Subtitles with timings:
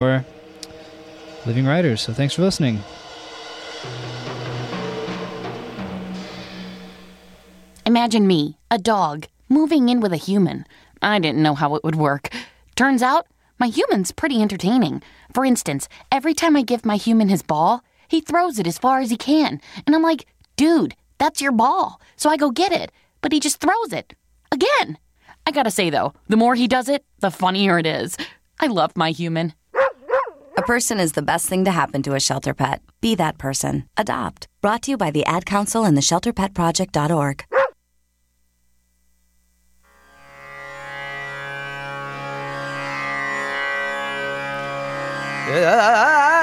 [0.00, 0.24] for
[1.44, 2.00] Living Writers.
[2.00, 2.82] So thanks for listening.
[7.84, 10.64] Imagine me, a dog, moving in with a human.
[11.02, 12.30] I didn't know how it would work.
[12.76, 13.26] Turns out,
[13.58, 15.02] my human's pretty entertaining.
[15.34, 19.00] For instance, every time I give my human his ball, he throws it as far
[19.00, 19.60] as he can.
[19.86, 20.24] And I'm like,
[20.56, 22.00] dude, that's your ball.
[22.16, 22.90] So I go get it.
[23.20, 24.14] But he just throws it.
[24.50, 24.96] Again.
[25.46, 28.16] I gotta say though, the more he does it, the funnier it is.
[28.60, 29.52] I love my human.
[30.60, 32.82] A person is the best thing to happen to a shelter pet.
[33.00, 33.88] Be that person.
[33.96, 34.46] Adopt.
[34.60, 37.44] Brought to you by the Ad Council and the ShelterPetProject.org.
[45.50, 46.39] तोरे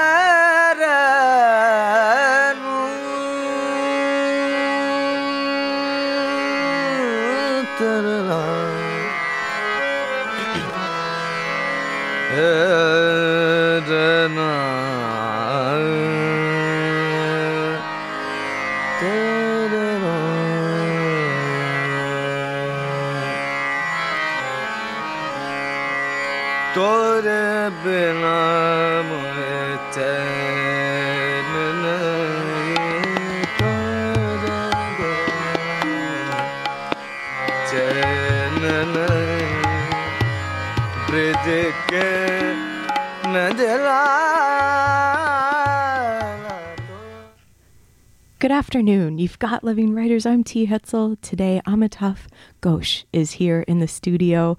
[48.40, 49.18] Good afternoon.
[49.18, 50.24] You've got Living Writers.
[50.24, 50.68] I'm T.
[50.68, 51.20] Hetzel.
[51.22, 52.18] Today, Amitav
[52.62, 54.56] Ghosh is here in the studio.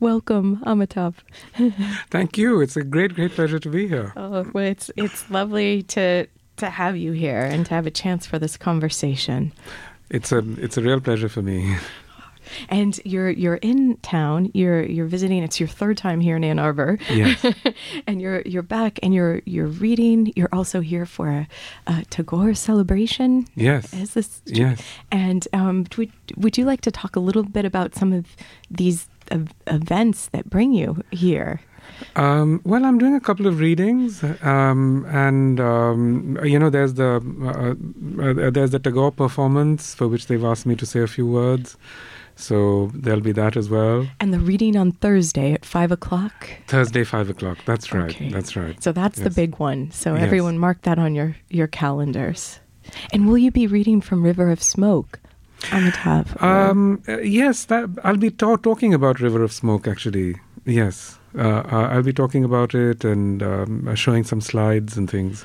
[0.00, 1.16] Welcome, Amitav.
[2.10, 2.62] Thank you.
[2.62, 4.14] It's a great, great pleasure to be here.
[4.16, 8.24] Oh, well, it's it's lovely to to have you here and to have a chance
[8.24, 9.52] for this conversation.
[10.08, 11.76] It's a it's a real pleasure for me.
[12.68, 14.50] And you're you're in town.
[14.54, 15.42] You're you're visiting.
[15.42, 16.98] It's your third time here in Ann Arbor.
[17.10, 17.44] Yes.
[18.06, 20.32] and you're you're back and you're you're reading.
[20.36, 21.48] You're also here for a,
[21.86, 23.46] a Tagore celebration.
[23.54, 23.92] Yes.
[23.92, 24.82] Is this Yes.
[25.10, 28.36] And um, would would you like to talk a little bit about some of
[28.70, 31.60] these ev- events that bring you here?
[32.16, 37.20] Um, well, I'm doing a couple of readings, um, and um, you know, there's the
[37.42, 41.26] uh, uh, there's the Tagore performance for which they've asked me to say a few
[41.26, 41.76] words.
[42.36, 44.06] So there'll be that as well.
[44.20, 46.48] And the reading on Thursday at five o'clock.
[46.66, 47.58] Thursday, five o'clock.
[47.66, 48.10] That's right.
[48.10, 48.30] Okay.
[48.30, 48.82] That's right.
[48.82, 49.90] So that's the big one.
[49.92, 50.24] So Yes.
[50.24, 52.58] everyone mark that on your your calendars.
[53.12, 55.20] And will you be reading from River of Smoke,
[56.40, 59.86] or- Um, uh, yes, that, I'll be ta- talking about River of Smoke.
[59.86, 65.08] Actually, yes, uh, uh, I'll be talking about it and um, showing some slides and
[65.08, 65.44] things.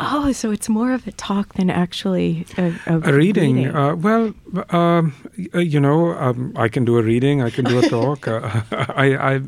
[0.00, 3.68] Oh, so it's more of a talk than actually a, a, A reading.
[3.68, 4.32] Uh, well,
[4.70, 5.12] um,
[5.54, 7.42] you know, um, I can do a reading.
[7.42, 8.26] I can do a talk.
[8.28, 8.40] uh,
[8.72, 9.40] I, I,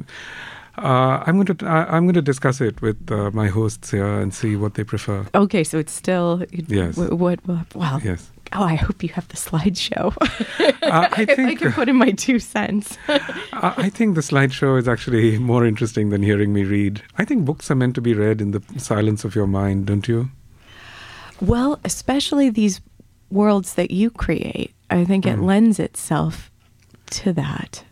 [0.78, 1.66] uh, I'm going to.
[1.66, 5.27] I'm going to discuss it with uh, my hosts here and see what they prefer.
[5.34, 6.97] okay, so it's still Yes.
[6.97, 7.12] What?
[7.15, 8.00] what, what wow.
[8.03, 8.31] Yes.
[8.53, 10.12] Oh, I hope you have the slideshow.
[10.83, 11.60] I If I think.
[11.60, 12.99] can put in my two cents.
[13.09, 17.03] I I think the slideshow is actually more interesting than hearing me read.
[17.16, 20.09] I think books are meant to be read in the silence of your mind, don't
[20.09, 20.31] you?
[21.41, 22.81] Well, especially these
[23.31, 25.45] worlds that you create, I think it Mm.
[25.45, 26.51] lends itself
[27.11, 27.84] to that.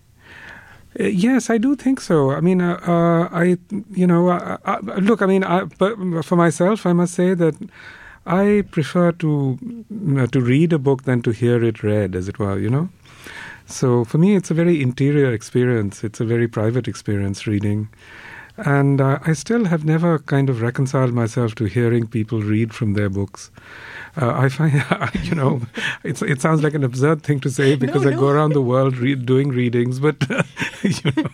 [0.99, 2.31] Uh, Yes, I do think so.
[2.33, 3.57] I mean, uh, uh, I,
[3.95, 5.23] you know, uh, uh, look.
[5.23, 7.55] I mean, I, but for myself, I must say that
[8.27, 9.59] I prefer to
[10.19, 12.59] uh, to read a book than to hear it read, as it were.
[12.59, 12.89] You know.
[13.67, 16.03] So for me, it's a very interior experience.
[16.07, 17.89] It's a very private experience reading,
[18.59, 22.95] and uh, I still have never kind of reconciled myself to hearing people read from
[22.95, 23.51] their books.
[24.21, 24.73] Uh, I find,
[25.25, 25.63] you know,
[26.05, 28.21] it's, it sounds like an absurd thing to say because I no.
[28.21, 30.17] go around the world read, doing readings, but
[30.83, 31.29] you know,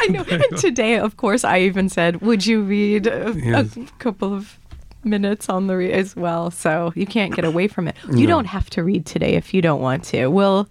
[0.00, 0.24] I know.
[0.30, 3.76] And today, of course, I even said, "Would you read a, Yes.
[3.76, 4.58] a couple of
[5.04, 7.96] minutes on the re- as well?" So you can't get away from it.
[8.10, 8.34] You No.
[8.34, 10.26] don't have to read today if you don't want to.
[10.28, 10.68] We'll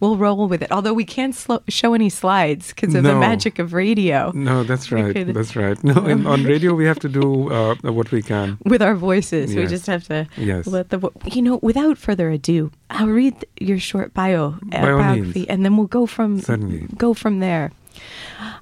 [0.00, 0.70] we'll roll with it.
[0.72, 1.34] Although we can't
[1.68, 5.82] show any slides because of the magic of radio no, that's right, could- that's right.
[5.84, 8.58] No, in, on radio we have to do uh, what we can.
[8.64, 9.54] with our voices.
[9.54, 10.66] We just have to Yes.
[10.66, 11.58] let the vo- you know.
[11.62, 16.06] Without further ado, I'll read your short bio uh, By biography, and then we'll go
[16.06, 16.88] from Certainly.
[16.96, 17.72] go from there.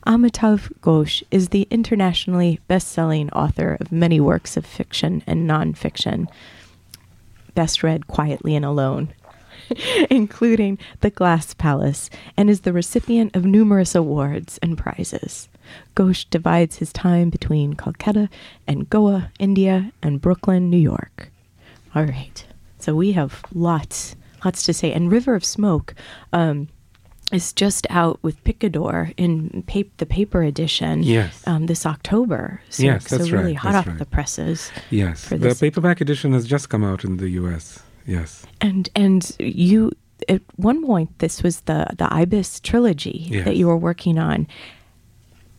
[0.06, 6.26] Amitav Ghosh is the internationally best-selling author of many works of fiction and nonfiction,
[7.54, 9.08] best read quietly and alone,
[10.10, 15.48] including The Glass Palace, and is the recipient of numerous awards and prizes.
[15.96, 18.28] Ghosh divides his time between Calcutta
[18.66, 21.30] and Goa, India, and Brooklyn, New York.
[21.94, 22.44] All right.
[22.78, 24.92] So we have lots, lots to say.
[24.92, 25.94] And River of Smoke,
[26.32, 26.69] um,
[27.32, 31.02] is just out with Picador in pap- the paper edition.
[31.02, 31.42] Yes.
[31.46, 32.60] Um, this October.
[32.69, 33.98] So, Yes, so really right, hot that's off right.
[33.98, 34.70] the presses.
[34.90, 37.82] Yes, the paperback edition has just come out in the U.S.
[38.06, 38.44] Yes.
[38.60, 39.93] And and you
[40.28, 43.44] at one point this was the the Ibis trilogy Yes.
[43.44, 44.46] that you were working on.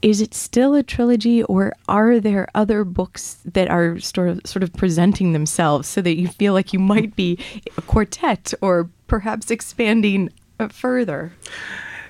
[0.01, 4.61] Is it still a trilogy, or are there other books that are sort of sort
[4.61, 7.37] of presenting themselves so that you feel like you might be
[7.77, 10.29] a quartet, or perhaps expanding
[10.59, 11.31] uh, further?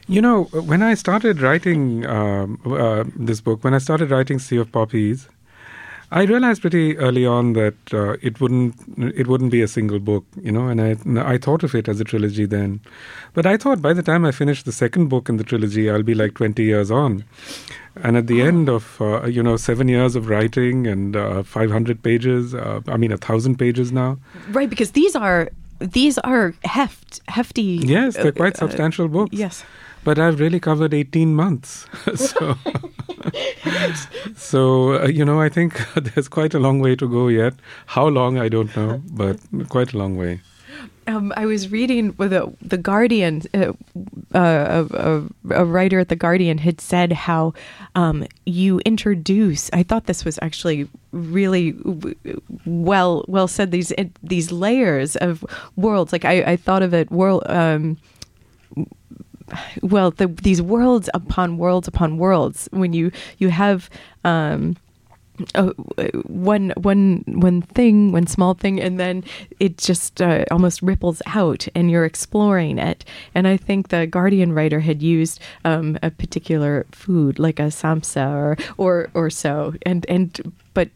[0.07, 4.57] You know, when I started writing um, uh, this book, when I started writing Sea
[4.57, 5.29] of Poppies,
[6.13, 10.23] I realized pretty early on that uh, it wouldn't it wouldn't be a single book,
[10.39, 10.95] you know, and I
[11.33, 12.81] I thought of it as a trilogy then,
[13.33, 16.03] but I thought by the time I finish the second book in the trilogy, I'll
[16.03, 17.23] be like twenty years on,
[17.95, 21.71] and at the end of uh, you know seven years of writing and uh, five
[21.71, 24.19] hundred pages, uh, I mean a thousand pages now.
[24.51, 25.49] Right, because these are
[25.79, 27.81] these are heft hefty.
[27.83, 29.33] Yes, they're quite uh, substantial books.
[29.33, 29.65] Yes.
[30.03, 31.85] But I've really covered 18 months.
[32.15, 32.55] so,
[34.35, 37.53] so uh, you know, I think there's quite a long way to go yet.
[37.87, 39.39] How long, I don't know, but
[39.69, 40.41] quite a long way.
[41.05, 43.73] Um, I was reading with the Guardian, uh,
[44.33, 47.53] uh, a, a, writer at the Guardian had said how
[47.95, 49.69] um, you introduce.
[49.73, 51.75] I thought this was actually really
[52.65, 53.71] well well said.
[53.71, 55.43] These uh, these layers of
[55.75, 56.13] worlds.
[56.13, 57.43] Like I, I thought of it world.
[57.47, 57.97] Um,
[59.81, 62.69] well, the, these worlds upon worlds upon worlds.
[62.71, 63.89] When you you have.
[64.23, 64.77] Um,
[65.55, 65.71] uh,
[66.25, 69.23] one one one thing, one small thing, and then
[69.59, 73.03] it just uh, almost ripples out, and you're exploring it.
[73.33, 78.27] And I think the Guardian writer had used um, a particular food, like a samsa
[78.27, 80.89] or or or so, and and but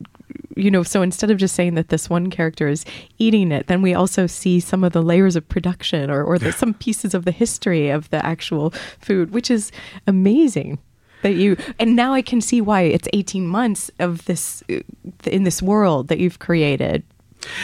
[0.56, 2.86] you know, so instead of just saying that this one character is
[3.18, 6.52] eating it, then we also see some of the layers of production or or the,
[6.52, 9.72] some pieces of the history of the actual food, which is
[10.06, 10.80] amazing
[11.24, 14.76] that you and now i can see why it's 18 months of this uh,
[15.26, 17.02] in this world that you've created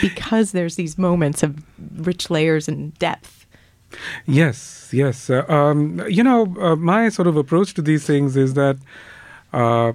[0.02, 1.64] because there's these moments of
[1.98, 3.44] rich layers and depth
[4.26, 5.30] Yes, yes.
[5.30, 8.78] Uh, um, you know, uh, my sort of approach to these things is that
[9.52, 9.94] uh,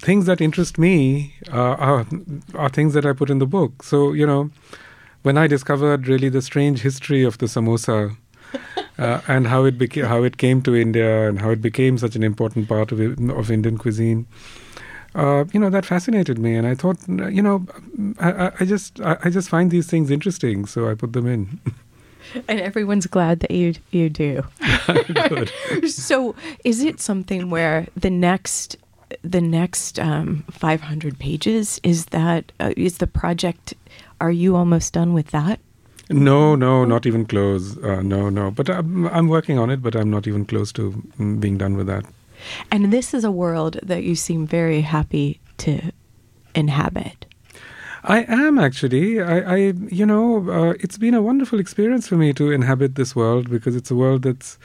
[0.00, 2.06] things that interest me uh, are,
[2.54, 3.82] are things that I put in the book.
[3.82, 4.50] So, you know,
[5.22, 8.16] when I discovered really the strange history of the samosa
[8.98, 12.16] uh, and how it became, how it came to India and how it became such
[12.16, 13.00] an important part of
[13.30, 14.26] of Indian cuisine.
[15.14, 17.66] Uh, you know that fascinated me, and I thought, you know,
[18.20, 21.26] I, I- I just I, I just find these things interesting, so I put them
[21.26, 21.58] in.
[22.48, 24.42] and everyone's glad that you you do
[25.88, 28.76] so is it something where the next
[29.22, 33.74] the next um, 500 pages is that uh, is the project
[34.20, 35.60] are you almost done with that
[36.10, 37.76] No, no, not even close.
[37.84, 38.50] Uh, no, no.
[38.50, 41.76] But I'm, I'm working on it, but I'm not even close to mm, being done
[41.76, 42.04] with that.
[42.72, 45.92] and this is a world that you seem very happy to
[46.54, 47.26] inhabit
[48.04, 49.20] I am actually.
[49.20, 49.56] I, I
[49.90, 53.74] you know, uh, it's been a wonderful experience for me to inhabit this world because
[53.76, 54.58] it's a world that's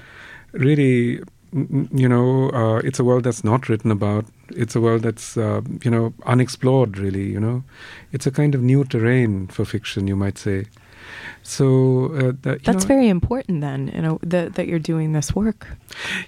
[0.51, 1.21] really,
[1.53, 4.25] you know, uh, it's a world that's not written about.
[4.49, 6.97] It's a world that's, uh, you know, unexplored.
[6.97, 7.63] Really, you know,
[8.11, 10.65] it's a kind of new terrain for fiction, you might say.
[11.43, 15.35] So uh, that, That's know, very important then, you know, that, that you're doing this
[15.35, 15.67] work.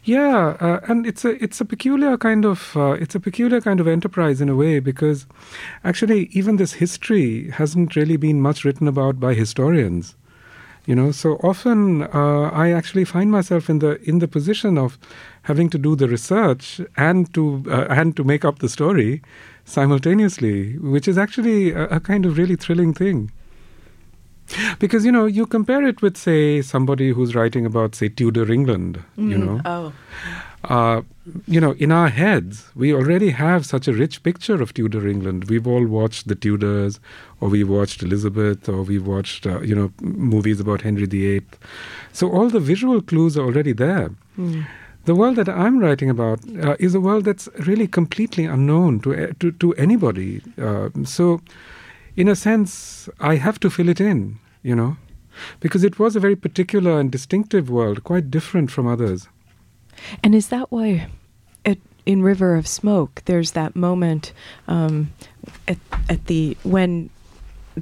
[0.03, 3.79] Yeah, uh, and it's a it's a peculiar kind of uh, it's a peculiar kind
[3.79, 5.25] of enterprise in a way because
[5.83, 10.15] actually even this history hasn't really been much written about by historians.
[10.85, 14.99] You know, so often uh, I actually find myself in the in the position of
[15.43, 19.21] having to do the research and to uh, and to make up the story
[19.65, 23.31] simultaneously, which is actually a, a kind of really thrilling thing.
[24.79, 29.03] Because you know, you compare it with say somebody who's writing about say Tudor England,
[29.17, 29.91] you know Oh.
[30.69, 31.01] Uh,
[31.47, 35.45] you know, in our heads, we already have such a rich picture of Tudor England.
[35.45, 36.99] We've all watched the Tudors,
[37.41, 41.43] or we watched Elizabeth, or we watched, uh, you know, movies about Henry VIII.
[42.13, 44.11] So all the visual clues are already there.
[45.05, 49.33] The world that I'm writing about uh, is a world that's really completely unknown to
[49.39, 50.41] to, to anybody.
[50.59, 51.41] Uh, so,
[52.15, 54.97] in a sense, I have to fill it in, you know,
[55.59, 59.27] because it was a very particular and distinctive world, quite different from others.
[60.23, 61.07] And is that why
[61.65, 64.33] at, in River of Smoke there's that moment
[64.67, 65.11] um,
[65.67, 65.77] at,
[66.09, 67.09] at the when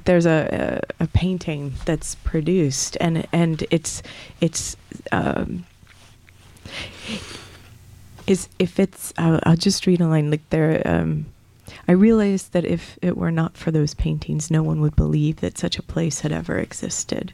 [0.05, 4.01] there's a, a, a painting that's produced and and it's
[4.41, 4.75] it's
[5.11, 5.65] um,
[8.27, 11.25] is if it's I'll, I'll just read a line like there um,
[11.87, 15.57] I realized that if it were not for those paintings no one would believe that
[15.57, 17.33] such a place had ever existed.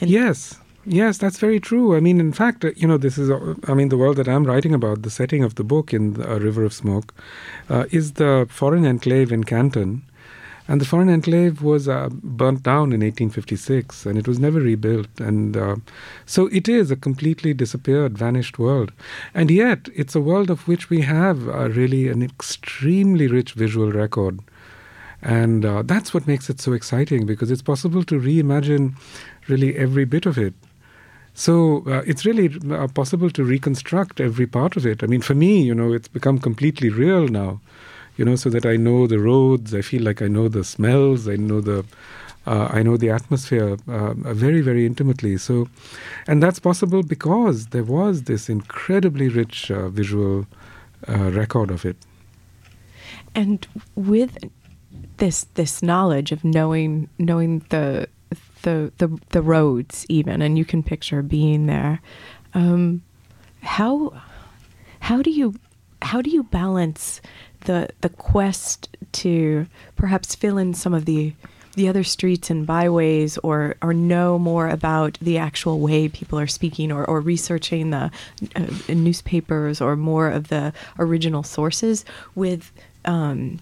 [0.00, 0.58] And- Yes,
[0.90, 1.94] Yes, that's very true.
[1.94, 4.26] I mean, in fact, uh, you know, this is, uh, I mean, the world that
[4.26, 7.12] I'm writing about, the setting of the book in uh, River of Smoke,
[7.68, 10.00] uh, is the foreign enclave in Canton.
[10.66, 15.08] And the foreign enclave was uh, burnt down in 1856 and it was never rebuilt.
[15.18, 15.76] And uh,
[16.24, 18.90] so it is a completely disappeared, vanished world.
[19.34, 21.44] And yet, it's a world of which we have
[21.76, 24.40] really an extremely rich visual record.
[25.20, 28.94] And that's what makes it so exciting because it's possible to reimagine
[29.48, 30.54] really every bit of it.
[31.38, 35.04] So uh, it's really uh, possible to reconstruct every part of it.
[35.04, 37.60] I mean, for me, you know, it's become completely real now,
[38.16, 41.28] you know, so that I know the roads, I feel like I know the smells,
[41.28, 41.84] I know the.
[42.46, 45.36] Uh, I know the atmosphere uh, very, very intimately.
[45.36, 45.68] So,
[46.26, 50.46] and that's possible because there was this incredibly rich uh, visual
[51.06, 51.98] uh, record of it.
[53.34, 53.66] And
[53.96, 54.38] with
[55.18, 58.08] this this knowledge of knowing knowing the
[58.62, 62.00] the the the roads even, and you can picture being there.
[62.54, 63.02] Um,
[63.62, 64.20] how
[65.00, 65.54] how do you
[66.02, 67.20] how do you balance
[67.64, 71.32] the the quest to perhaps fill in some of the
[71.74, 76.46] the other streets and byways or or know more about the actual way people are
[76.46, 78.10] speaking or, or researching the
[78.56, 82.72] uh, newspapers or more of the original sources with
[83.04, 83.60] um,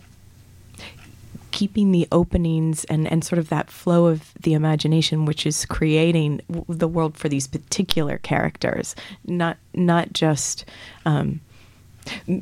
[1.56, 6.38] keeping the openings and, and sort of that flow of the imagination, which is creating
[6.50, 8.94] w- the world for these particular characters,
[9.25, 10.66] not not just
[11.06, 11.40] um,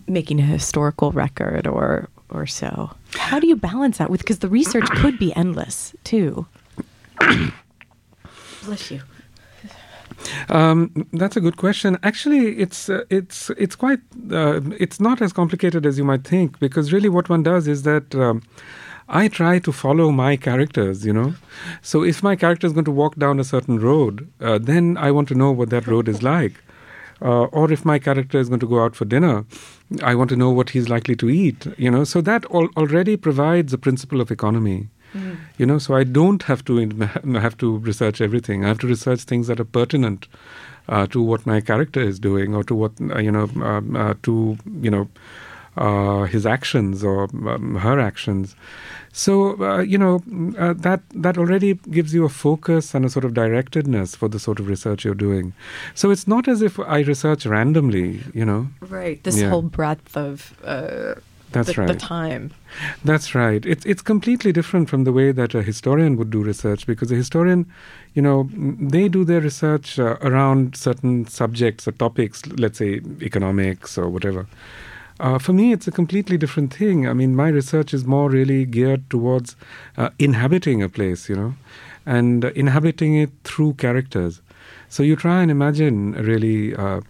[0.09, 2.91] making a historical record or or so.
[3.15, 4.21] How do you balance that with?
[4.21, 6.47] Because the research could be endless too.
[8.65, 9.01] Bless you.
[10.49, 11.99] Um, that's a good question.
[12.03, 14.01] Actually, it's uh, it's it's quite
[14.33, 17.85] uh, it's not as complicated as you might think because really what one does is
[17.85, 18.13] that.
[18.17, 18.43] Um,
[19.09, 21.35] I try to follow my characters, you know.
[21.83, 25.11] So if my character is going to walk down a certain road, uh, then I
[25.11, 26.55] want to know what that road is like.
[27.23, 29.45] Uh, or if my character is going to go out for dinner,
[30.03, 32.05] I want to know what he's likely to eat, you know.
[32.05, 34.89] So that al- already provides a principle of economy.
[35.15, 35.37] Mm.
[35.59, 36.89] You know, so I don't have to
[37.35, 38.65] have to research everything.
[38.65, 40.27] I have to research things that are pertinent
[40.89, 44.15] uh, to what my character is doing, or to what uh, you know, um, uh,
[44.25, 45.09] to you know,
[45.77, 48.55] uh, his actions or um, her actions.
[49.13, 50.23] So uh, you know
[50.59, 54.41] uh, that that already gives you a focus and a sort of directedness for the
[54.41, 55.53] sort of research you're doing.
[55.95, 58.69] So it's not as if I research randomly, you know.
[58.81, 59.23] Right.
[59.23, 59.51] This yeah.
[59.51, 60.55] whole breadth of.
[60.65, 61.15] Uh,
[61.53, 61.87] that's the, right.
[61.89, 62.53] The time.
[63.05, 63.65] That's right.
[63.65, 67.15] It's it's completely different from the way that a historian would do research because a
[67.15, 67.67] historian,
[68.15, 73.97] you know, they do their research uh, around certain subjects or topics, let's say economics
[73.97, 74.49] or whatever.
[75.25, 77.09] Uh, for me, it's a completely different thing.
[77.09, 79.57] I mean, my research is more really geared towards
[79.97, 81.55] uh, inhabiting a place, you know,
[82.05, 84.43] and uh, inhabiting it through characters.
[84.91, 87.01] So you try and imagine really uh,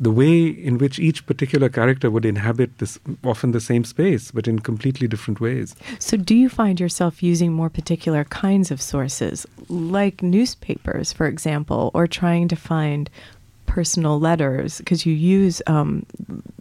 [0.00, 4.48] the way in which each particular character would inhabit this often the same space, but
[4.48, 5.76] in completely different ways.
[6.00, 11.92] So, do you find yourself using more particular kinds of sources, like newspapers, for example,
[11.94, 13.08] or trying to find
[13.66, 16.06] personal letters because you use um,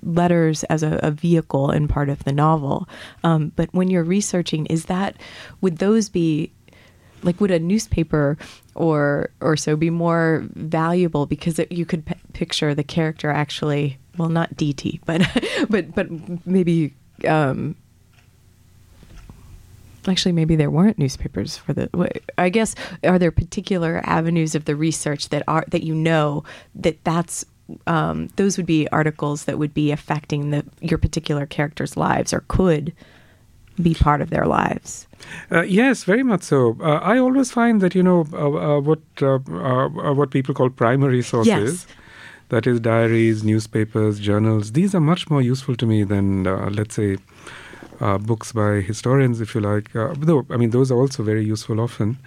[0.01, 2.87] letters as a, a, vehicle in part of the novel.
[3.23, 5.15] Um, but when you're researching, is that
[5.61, 6.51] would those be
[7.23, 8.37] like would a newspaper
[8.75, 13.97] or or so be more valuable because it, you could p- picture the character actually
[14.17, 15.21] well not Deeti but
[15.69, 16.07] but but
[16.45, 16.93] maybe
[17.27, 17.75] um,
[20.07, 21.89] actually maybe there weren't newspapers for the
[22.37, 26.43] i guess are there particular avenues of the research that are that you know
[26.75, 27.45] that that's
[27.87, 32.43] um, those would be articles that would be affecting the your particular characters lives or
[32.47, 32.93] could
[33.81, 35.07] be part of their lives
[35.51, 36.77] uh, yes, very much so.
[36.79, 40.69] Uh, I always find that you know uh, uh what uh, uh, what people call
[40.69, 41.87] primary sources, yes.
[42.49, 44.71] that is diaries, newspapers, journals.
[44.73, 46.43] These are much more useful to me than
[46.75, 47.17] let's say
[47.99, 49.95] uh, books by historians, if you like.
[49.95, 52.17] Uh, though, I mean, those are also very useful often.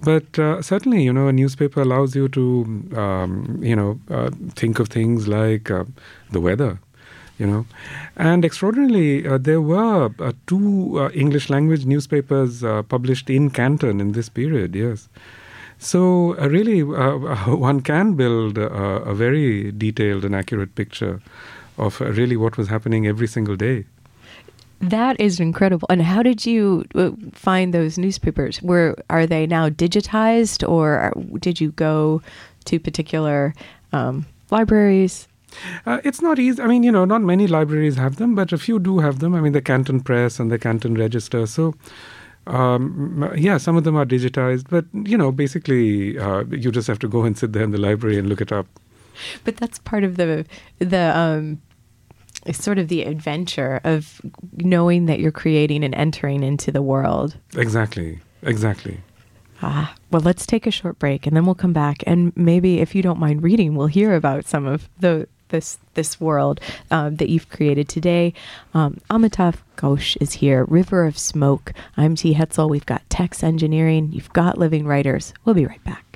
[0.00, 2.64] But uh, certainly, you know, a newspaper allows you to,
[2.96, 5.84] um, you know, uh, think of things like uh,
[6.30, 6.78] the weather,
[7.38, 7.66] you know.
[8.16, 10.10] And extraordinarily, uh, there were
[10.46, 15.08] two English language newspapers published in Canton in this period, yes.
[15.78, 21.20] So, really, one can build a very detailed and accurate picture
[21.78, 23.84] of really what was happening every single day.
[24.80, 25.86] That is incredible.
[25.88, 28.60] And how did you uh, find those newspapers?
[28.62, 32.22] Were are they now digitized, or did you go
[32.66, 33.54] to particular
[33.92, 35.28] um, libraries?
[35.86, 36.60] Uh, it's not easy.
[36.60, 39.34] I mean, you know, not many libraries have them, but a few do have them.
[39.34, 41.46] I mean, the Canton Press and the Canton Register.
[41.46, 41.74] So,
[42.46, 46.98] Um, yeah, some of them are digitized, but you know, basically, uh, you just have
[46.98, 48.66] to go and sit there in the library and look it up.
[49.44, 50.44] But that's part of the
[50.78, 51.62] the um,
[52.52, 54.20] sort of the adventure of
[54.56, 57.36] knowing that you're creating and entering into the world.
[57.56, 59.00] Exactly, exactly.
[59.62, 62.02] Ah, well, let's take a short break and then we'll come back.
[62.06, 66.20] And maybe, if you don't mind reading, we'll hear about some of the this this
[66.20, 66.60] world
[66.90, 68.34] um, that you've created today.
[68.74, 70.64] Um, Amitav Ghosh is here.
[70.64, 71.72] River of Smoke.
[71.96, 72.34] I'm T.
[72.34, 72.68] Hetzel.
[72.68, 74.10] We've got Text Engineering.
[74.12, 75.32] You've got Living Writers.
[75.44, 76.13] We'll be right back.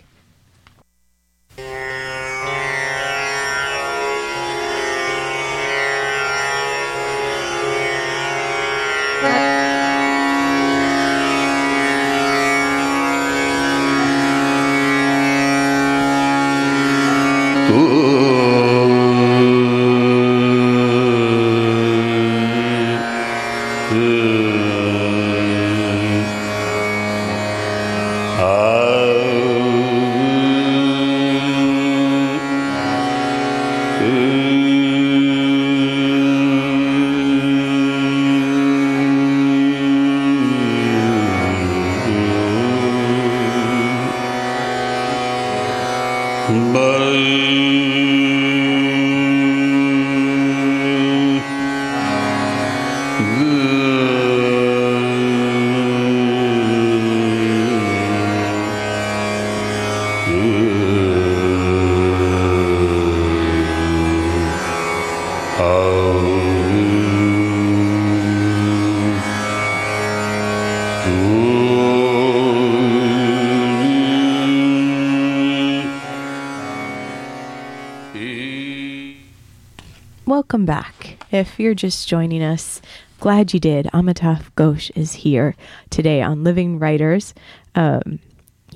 [80.68, 81.16] Back.
[81.32, 82.82] If you're just joining us,
[83.20, 83.86] glad you did.
[83.94, 85.56] Amitav Ghosh is here
[85.88, 87.32] today on Living Writers.
[87.74, 88.18] Um,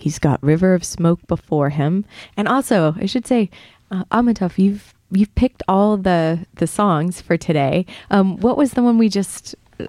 [0.00, 3.50] he's got River of Smoke before him, and also I should say,
[3.90, 7.84] uh, Amitav, you've you've picked all the the songs for today.
[8.10, 9.54] Um, what was the one we just?
[9.78, 9.84] uh,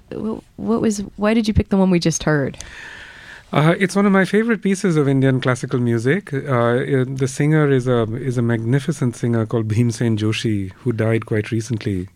[0.58, 0.98] What was?
[1.16, 2.58] Why did you pick the one we just heard?
[3.54, 6.34] Uh, it's one of my favorite pieces of Indian classical music.
[6.34, 11.52] Uh, the singer is a is a magnificent singer called Bhimsen Joshi, who died quite
[11.52, 12.10] recently.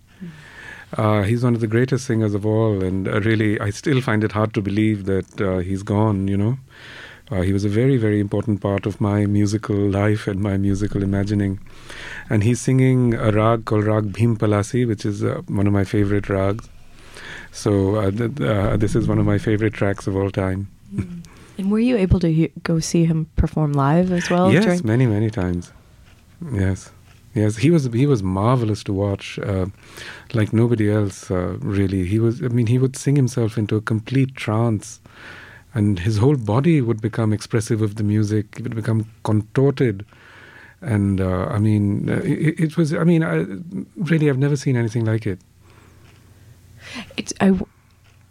[0.93, 4.23] Uh, he's one of the greatest singers of all, and uh, really, I still find
[4.23, 6.27] it hard to believe that uh, he's gone.
[6.27, 6.57] You know,
[7.29, 11.03] uh, he was a very very important part of my musical life and my musical
[11.03, 11.59] imagining.
[12.31, 15.21] And he's singing a rag called Rag Bhim Palasi, which is
[15.59, 16.67] one of my favorite rags.
[17.51, 20.69] So th- this is one of my favorite tracks of all time.
[21.57, 24.51] And were you able to he- go see him perform live as well?
[24.53, 25.71] yes, during- many many times.
[26.53, 26.91] Yes,
[27.33, 29.65] yes, he was he was marvelous to watch, uh,
[30.33, 31.31] like nobody else.
[31.31, 32.41] Uh, really, he was.
[32.43, 34.99] I mean, he would sing himself into a complete trance,
[35.73, 38.45] and his whole body would become expressive of the music.
[38.59, 40.05] It would become contorted,
[40.81, 42.93] and uh, I mean, uh, it, it was.
[42.93, 43.45] I mean, I,
[43.95, 45.39] really, I've never seen anything like it.
[47.17, 47.65] It's I, w-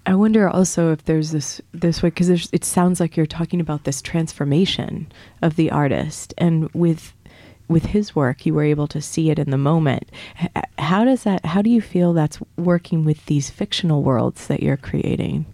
[0.06, 3.84] I wonder also if there's this this way because it sounds like you're talking about
[3.84, 5.10] this transformation
[5.42, 7.12] of the artist, and with
[7.68, 10.08] with his work, you were able to see it in the moment.
[10.78, 11.44] How does that?
[11.44, 15.44] How do you feel that's working with these fictional worlds that you're creating?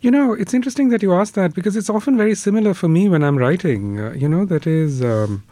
[0.00, 3.10] You know, it's interesting that you ask that because it's often very similar for me
[3.10, 4.00] when I'm writing.
[4.00, 5.02] Uh, you know, that is.
[5.02, 5.42] Um,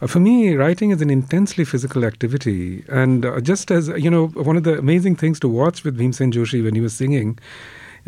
[0.00, 2.84] uh, for me, writing is an intensely physical activity.
[2.88, 6.32] And uh, just as, you know, one of the amazing things to watch with Bhimsen
[6.32, 7.38] Joshi when he was singing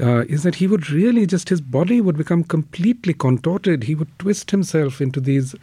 [0.01, 3.85] uh, is that he would really just, his body would become completely contorted.
[3.85, 5.55] He would twist himself into these,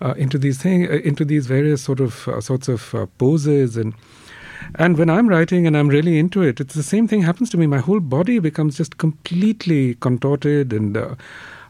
[0.00, 3.76] uh, into these thing, uh, into these various sort of uh, sorts of uh, poses
[3.76, 3.94] and.
[4.76, 7.56] And when I'm writing and I'm really into it, it's the same thing happens to
[7.56, 7.66] me.
[7.66, 10.72] My whole body becomes just completely contorted.
[10.72, 11.14] And uh,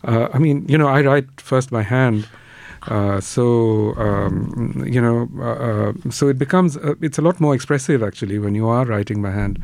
[0.05, 2.27] uh, I mean, you know, I write first by hand.
[2.83, 8.55] Uh, so um, you know, so it becomes it's a lot more expressive actually when
[8.55, 9.61] you are writing by hand,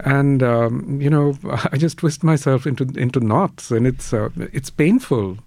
[0.00, 1.36] and um, you know,
[1.72, 5.38] I just twist myself into into knots, and it's uh, it's painful.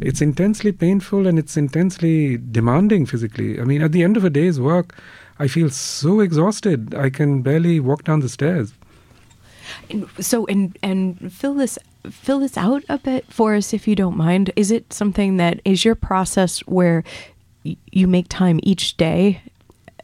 [0.00, 3.60] It's intensely painful and it's intensely demanding physically.
[3.60, 4.98] I mean, at the end of a day's work,
[5.38, 6.94] I feel so exhausted.
[6.94, 8.72] I can barely walk down the stairs.
[10.20, 11.78] So and and fill this
[12.10, 14.50] fill this out a bit for us if you don't mind.
[14.56, 17.04] Is it something that is your process where
[17.62, 19.40] you make time each day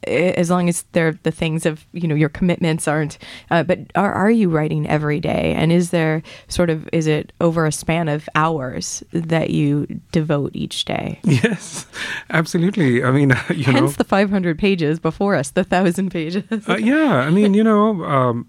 [0.06, 3.18] as long as they're the things of you know your commitments aren't
[3.50, 7.32] uh, but are, are you writing every day and is there sort of is it
[7.40, 11.86] over a span of hours that you devote each day Yes,
[12.30, 13.02] absolutely.
[13.04, 17.26] I mean, you know, hence the 500 pages before us the thousand pages Uh, yeah,
[17.26, 18.46] I mean, you know, um,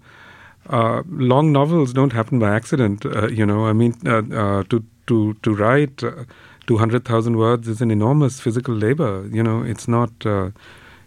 [0.68, 3.04] uh, long novels don't happen by accident.
[3.04, 6.24] Uh, you know, I mean, uh, uh, to to to write uh,
[6.66, 9.28] two hundred thousand words is an enormous physical labor.
[9.30, 10.12] You know, it's not.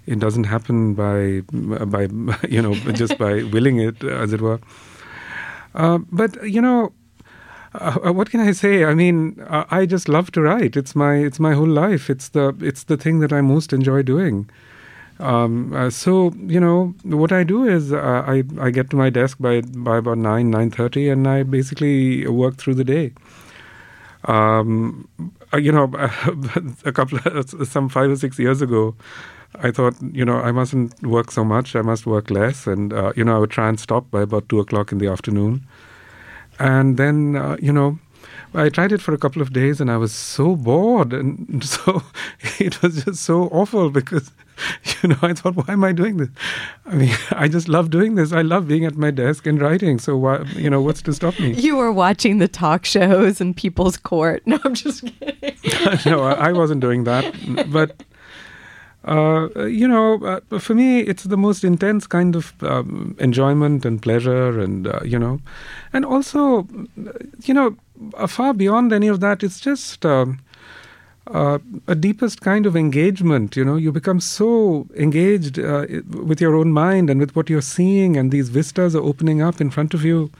[0.06, 1.41] It doesn't happen by
[1.86, 2.08] by
[2.48, 4.60] you know just by willing it, as it were.
[5.74, 6.94] Uh, but you know,
[7.74, 8.86] uh, what can I say?
[8.86, 10.76] I mean, uh, I just love to write.
[10.78, 12.10] It's my it's my whole life.
[12.10, 14.50] It's the it's the thing that I most enjoy doing.
[15.20, 19.10] Um, uh, so you know what I do is uh, I I get to my
[19.10, 23.13] desk by by about nine nine thirty, and I basically work through the day.
[24.26, 25.08] Um,
[25.54, 25.91] uh, you know,
[26.86, 28.96] a couple of, some five or six years ago,
[29.55, 31.75] I thought you know I mustn't work so much.
[31.75, 34.49] I must work less, and uh, you know I would try and stop by about
[34.49, 35.65] two o'clock in the afternoon,
[36.60, 37.99] and then uh, you know
[38.58, 41.13] I tried it for a couple of days and I was so bored.
[41.13, 42.03] And so
[42.60, 44.31] it was just so awful because
[45.03, 46.29] you know I thought why am I doing this?
[46.86, 48.31] I mean I just love doing this.
[48.31, 49.99] I love being at my desk and writing.
[49.99, 51.53] So why you know what's to stop me?
[51.53, 54.43] You were watching the talk shows and People's Court.
[54.45, 55.55] No, I'm just kidding.
[56.05, 57.34] no I wasn't doing that.
[57.71, 58.03] But
[59.08, 64.60] you know, uh, for me, it's the most intense kind of um, enjoyment and pleasure,
[64.60, 65.39] and uh, you know,
[65.94, 66.68] and also,
[67.44, 67.76] you know,
[68.15, 70.39] uh, far beyond any of that, it's just um,
[71.28, 73.56] uh, a deepest kind of engagement.
[73.56, 77.62] You know, you become so engaged uh, with your own mind and with what you're
[77.62, 80.32] seeing, and these vistas are opening up in front of you.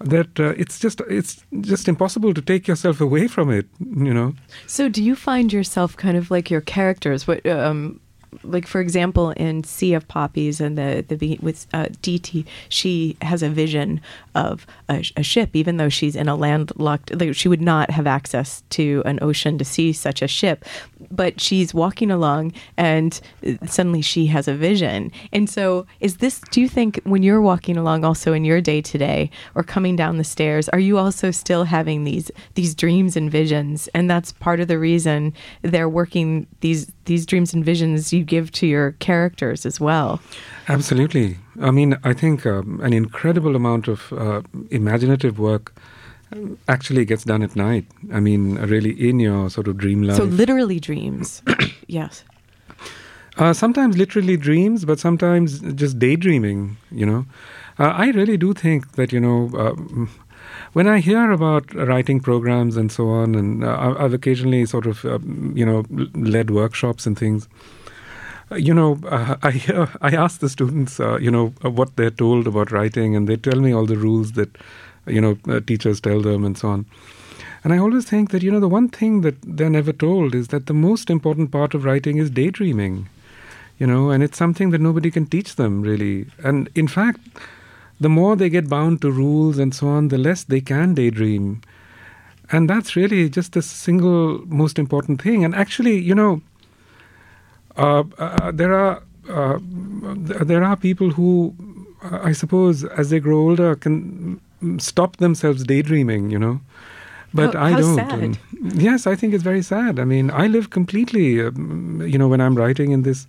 [0.00, 3.66] That uh, it's just it's just impossible to take yourself away from it.
[3.78, 4.34] You know.
[4.66, 7.26] So, do you find yourself kind of like your characters?
[7.26, 8.00] What, um,
[8.44, 13.42] like for example, in Sea of Poppies and the the with uh, Deeti, she has
[13.42, 14.00] a vision
[14.34, 17.18] of a, a ship, even though she's in a landlocked.
[17.18, 20.64] Like, she would not have access to an ocean to see such a ship,
[21.10, 25.12] but she's walking along, and uh, suddenly she has a vision.
[25.32, 26.40] And so, is this?
[26.50, 29.96] Do you think when you're walking along, also in your day to day, or coming
[29.96, 33.88] down the stairs, are you also still having these these dreams and visions?
[33.94, 38.50] And that's part of the reason they're working these these dreams and visions you give
[38.52, 40.20] to your characters as well.
[40.68, 41.38] Absolutely.
[41.60, 45.74] I mean, I think um, an incredible amount of uh, imaginative work
[46.32, 47.86] um, actually gets done at night.
[48.12, 50.16] I mean, really in your sort of dream life.
[50.16, 51.42] So literally dreams.
[51.86, 52.24] yes.
[53.36, 57.26] Uh, sometimes literally dreams, but sometimes just daydreaming, you know.
[57.78, 59.74] Uh, I really do think that, you know, uh,
[60.74, 65.04] when I hear about writing programs and so on, and uh, I've occasionally sort of,
[65.04, 65.18] uh,
[65.54, 65.84] you know,
[66.14, 67.48] led workshops and things.
[68.54, 72.70] You know, uh, I I ask the students, uh, you know, what they're told about
[72.70, 74.58] writing, and they tell me all the rules that,
[75.06, 76.84] you know, uh, teachers tell them and so on.
[77.64, 80.48] And I always think that, you know, the one thing that they're never told is
[80.48, 83.08] that the most important part of writing is daydreaming,
[83.78, 86.26] you know, and it's something that nobody can teach them really.
[86.42, 87.20] And in fact,
[88.00, 91.60] the more they get bound to rules and so on, the less they can daydream.
[92.52, 95.44] And that's really just the single most important thing.
[95.44, 96.42] And actually, you know,
[97.76, 99.58] uh, uh, there are uh,
[100.44, 101.54] there are people who,
[102.04, 104.40] uh, I suppose, as they grow older, can
[104.78, 106.30] stop themselves daydreaming.
[106.30, 106.60] You know,
[107.32, 107.96] but How- I how don't.
[107.96, 108.12] sad.
[108.22, 108.38] And
[108.82, 109.98] yes, I think it's very sad.
[109.98, 111.40] I mean, I live completely.
[111.40, 113.26] Um, you know, when I'm writing in this.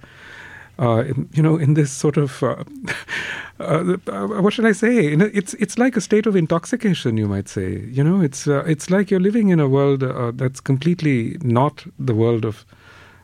[0.77, 2.63] Uh, you know, in this sort of, uh,
[3.59, 4.97] uh, uh, what should I say?
[5.07, 7.79] It's it's like a state of intoxication, you might say.
[7.89, 11.85] You know, it's uh, it's like you're living in a world uh, that's completely not
[11.97, 12.65] the world of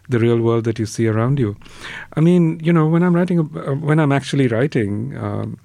[0.07, 1.57] the real world that you see around you.
[2.15, 3.39] I mean, you know, when I'm writing,
[3.81, 5.57] when I'm actually writing, um,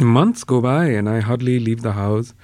[0.00, 2.34] months go by and I hardly leave the house.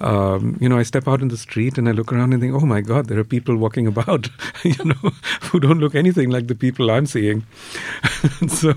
[0.00, 2.54] Um, you know, I step out in the street and I look around and think,
[2.54, 4.28] oh my God, there are people walking about,
[4.64, 4.94] you know,
[5.42, 7.44] who don't look anything like the people I'm seeing.
[8.48, 8.74] so,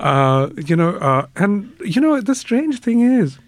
[0.00, 3.38] uh, you know, uh, and, you know, the strange thing is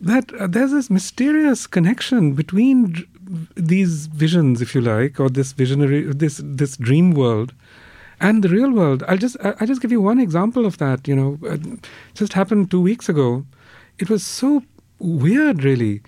[0.00, 3.08] that uh, there's this mysterious connection between dr-
[3.56, 7.52] these visions, if you like, or this visionary, this this dream world,
[8.20, 9.02] and the real world.
[9.08, 11.06] I'll just I'll just give you one example of that.
[11.06, 11.56] You know, uh,
[12.14, 13.46] just happened two weeks ago.
[13.98, 14.62] It was so
[15.00, 16.02] weird, really.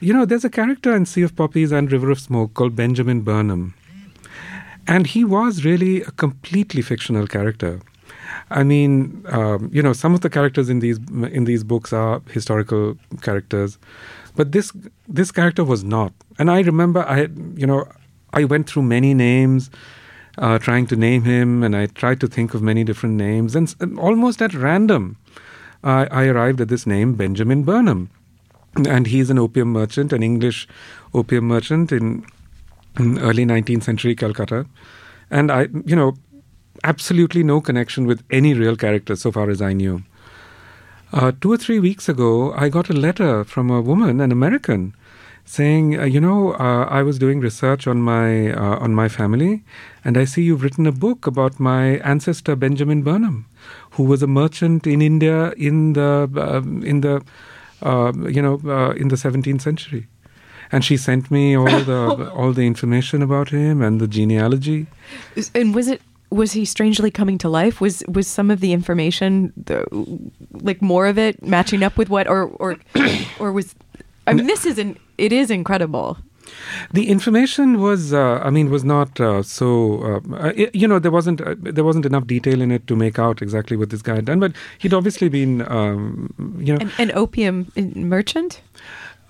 [0.00, 3.20] You know, there's a character in Sea of Poppies and River of Smoke called Benjamin
[3.20, 3.74] Burnham,
[4.86, 7.80] and he was really a completely fictional character.
[8.50, 10.98] I mean, um, you know, some of the characters in these
[11.30, 13.78] in these books are historical characters,
[14.36, 14.72] but this
[15.08, 16.12] this character was not.
[16.38, 17.86] And I remember, I you know,
[18.32, 19.70] I went through many names,
[20.38, 23.74] uh, trying to name him, and I tried to think of many different names, and,
[23.80, 25.16] and almost at random,
[25.84, 28.08] I I arrived at this name, Benjamin Burnham,
[28.76, 30.68] and he's an opium merchant, an English
[31.14, 32.24] opium merchant in,
[32.98, 34.66] in early 19th century Calcutta,
[35.30, 36.14] and I, you know,
[36.84, 40.02] absolutely no connection with any real character so far as I knew.
[41.12, 44.94] Uh, two or three weeks ago, I got a letter from a woman, an American,
[45.44, 49.64] saying, uh, "You know, uh, I was doing research on my uh, on my family,
[50.04, 53.46] and I see you've written a book about my ancestor Benjamin Burnham,
[53.92, 57.22] who was a merchant in India in the um in the
[57.82, 60.06] uh, you know uh, in the 17th century."
[60.72, 64.86] And she sent me all the all the information about him and the genealogy.
[65.54, 67.80] And was it was he strangely coming to life?
[67.80, 69.84] Was was some of the information the,
[70.52, 72.76] like more of it matching up with what or or
[73.38, 73.74] or was
[74.26, 76.18] I mean this isn't it is incredible.
[76.92, 80.02] The information was, uh, I mean, was not uh, so.
[80.02, 82.96] Uh, uh, y- you know, there wasn't uh, there wasn't enough detail in it to
[82.96, 84.40] make out exactly what this guy had done.
[84.40, 88.60] But he'd obviously been, um, you know, An, an opium merchant.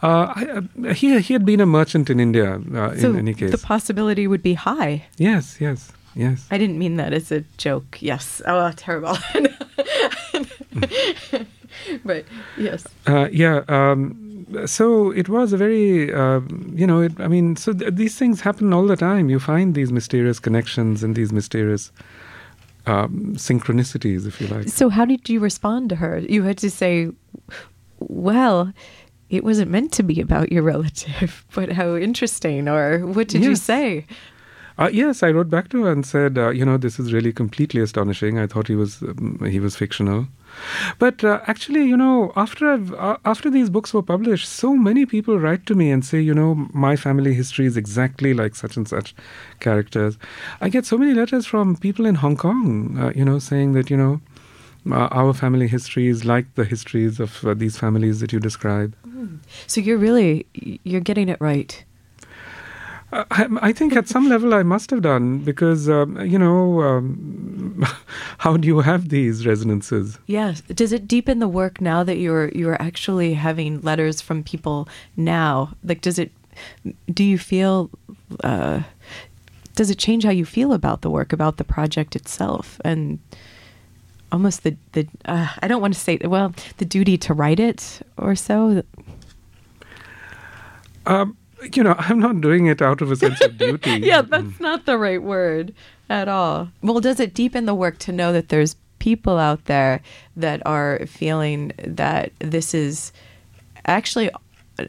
[0.02, 0.46] uh, I,
[0.88, 2.61] uh, he he had been a merchant in India.
[2.74, 5.04] Uh, So in any case, the possibility would be high.
[5.18, 6.46] yes, yes, yes.
[6.50, 7.98] I didn't mean that as a joke.
[8.00, 8.40] Yes.
[8.46, 9.16] Oh, terrible.
[12.04, 12.24] but
[12.56, 12.87] yes.
[13.06, 13.62] Uh, yeah.
[13.68, 14.29] Um,
[14.66, 16.40] so it was a very, uh,
[16.72, 19.30] you know, it, I mean, so th- these things happen all the time.
[19.30, 21.92] You find these mysterious connections and these mysterious
[22.86, 24.68] um, synchronicities, if you like.
[24.68, 26.18] So how did you respond to her?
[26.18, 27.10] You had to say,
[27.98, 28.72] "Well,
[29.28, 33.56] it wasn't meant to be about your relative, but how interesting." Or what did you
[33.56, 34.06] say?
[34.78, 37.34] Uh, yes, I wrote back to her and said, uh, you know, this is really
[37.34, 38.38] completely astonishing.
[38.38, 40.26] I thought he was um, he was fictional,
[40.98, 45.38] but uh, actually, you know, after uh, after these books were published, so many people
[45.38, 48.88] write to me and say, you know, my family history is exactly like such and
[48.88, 49.14] such
[49.60, 50.18] characters.
[50.60, 53.90] I get so many letters from people in Hong Kong, uh, you know, saying that
[53.90, 54.20] you know.
[54.90, 58.96] Uh, our family history is like the histories of uh, these families that you describe.
[59.66, 61.84] So you're really you're getting it right.
[63.12, 66.82] Uh, I, I think at some level I must have done because um, you know
[66.82, 67.84] um,
[68.38, 70.18] how do you have these resonances?
[70.26, 70.60] Yes.
[70.62, 75.74] Does it deepen the work now that you're you're actually having letters from people now?
[75.82, 76.30] Like, does it?
[77.12, 77.90] Do you feel?
[78.44, 78.82] Uh,
[79.74, 83.18] does it change how you feel about the work, about the project itself, and
[84.30, 85.08] almost the the?
[85.24, 88.84] Uh, I don't want to say well the duty to write it or so.
[91.06, 91.36] Um,
[91.74, 93.90] you know, I'm not doing it out of a sense of duty.
[94.02, 95.74] yeah, that's not the right word
[96.08, 96.68] at all.
[96.82, 100.00] Well, does it deepen the work to know that there's people out there
[100.36, 103.12] that are feeling that this is
[103.86, 104.30] actually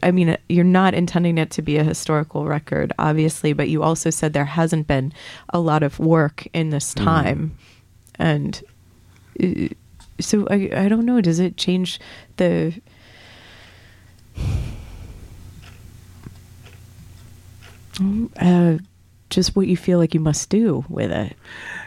[0.02, 4.08] I mean, you're not intending it to be a historical record, obviously, but you also
[4.08, 5.12] said there hasn't been
[5.50, 7.56] a lot of work in this time.
[8.14, 8.62] And
[9.42, 9.68] uh,
[10.18, 12.00] so I, I don't know, does it change
[12.36, 12.72] the
[18.40, 18.78] uh,
[19.30, 21.36] just what you feel like you must do with it?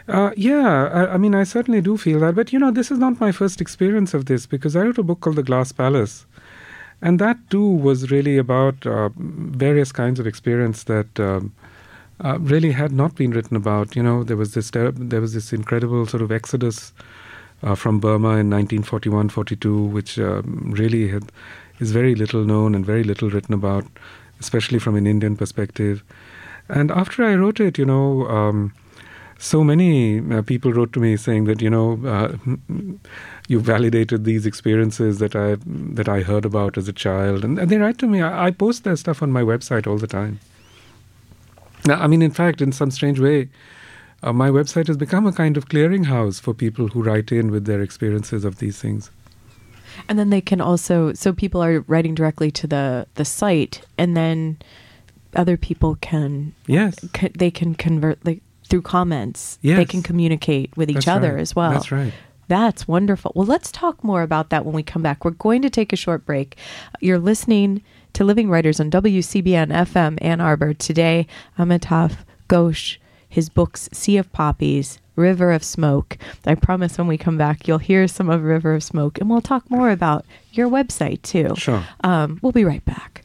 [0.08, 2.34] Uh, yeah, I, I mean, I certainly do feel that.
[2.34, 5.02] But, you know, this is not my first experience of this because I wrote a
[5.02, 6.26] book called The Glass Palace.
[7.02, 11.54] And that too was really about uh, various kinds of experience that um,
[12.24, 13.94] uh, really had not been written about.
[13.94, 16.92] You know, there was this ter- there was this incredible sort of exodus
[17.62, 21.30] uh, from Burma in 1941-42, which um, really had,
[21.80, 23.84] is very little known and very little written about,
[24.40, 26.02] especially from an Indian perspective.
[26.68, 28.26] And after I wrote it, you know.
[28.28, 28.72] Um,
[29.38, 32.36] so many uh, people wrote to me saying that you know uh,
[33.48, 37.70] you validated these experiences that I that I heard about as a child, and, and
[37.70, 38.22] they write to me.
[38.22, 40.40] I, I post their stuff on my website all the time.
[41.84, 43.48] Now, I mean, in fact, in some strange way,
[44.22, 47.66] uh, my website has become a kind of clearinghouse for people who write in with
[47.66, 49.10] their experiences of these things.
[50.08, 54.16] And then they can also so people are writing directly to the the site, and
[54.16, 54.58] then
[55.34, 59.58] other people can Yes, c- they can convert like through comments.
[59.62, 61.40] They can communicate with each That's other right.
[61.40, 61.70] as well.
[61.70, 62.12] That's right.
[62.48, 63.32] That's wonderful.
[63.34, 65.24] Well, let's talk more about that when we come back.
[65.24, 66.56] We're going to take a short break.
[67.00, 67.82] You're listening
[68.12, 70.72] to Living Writers on WCBN FM Ann Arbor.
[70.72, 71.26] Today,
[71.58, 76.16] Amitav Ghosh, his books Sea of Poppies, River of Smoke.
[76.46, 79.40] I promise when we come back, you'll hear some of River of Smoke, and we'll
[79.40, 81.54] talk more about your website too.
[81.56, 81.82] Sure.
[82.04, 83.22] Um, we'll be right back.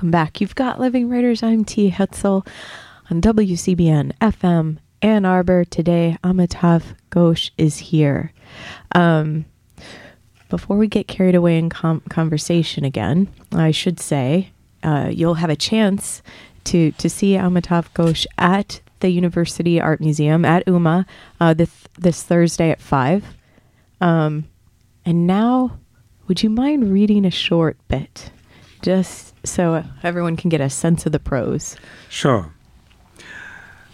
[0.00, 0.40] Welcome back.
[0.40, 1.42] You've got Living Writers.
[1.42, 1.90] I'm T.
[1.90, 2.46] Hetzel
[3.10, 5.66] on WCBN FM Ann Arbor.
[5.66, 8.32] Today, Amitav Ghosh is here.
[8.94, 9.44] Um,
[10.48, 15.50] before we get carried away in com- conversation again, I should say uh, you'll have
[15.50, 16.22] a chance
[16.64, 21.04] to to see Amitav Ghosh at the University Art Museum at UMMA
[21.40, 23.22] uh, this this Thursday at five.
[24.00, 24.48] Um,
[25.04, 25.78] and now,
[26.26, 28.30] would you mind reading a short bit,
[28.80, 31.76] just so everyone can get a sense of the prose?
[32.08, 32.52] Sure.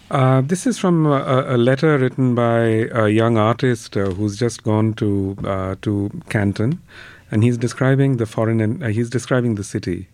[0.09, 2.59] Uh, this is from a, a letter written by
[2.93, 6.81] a young artist uh, who's just gone to uh, to Canton,
[7.29, 8.61] and he's describing the foreign.
[8.61, 10.07] and uh, he's describing the city.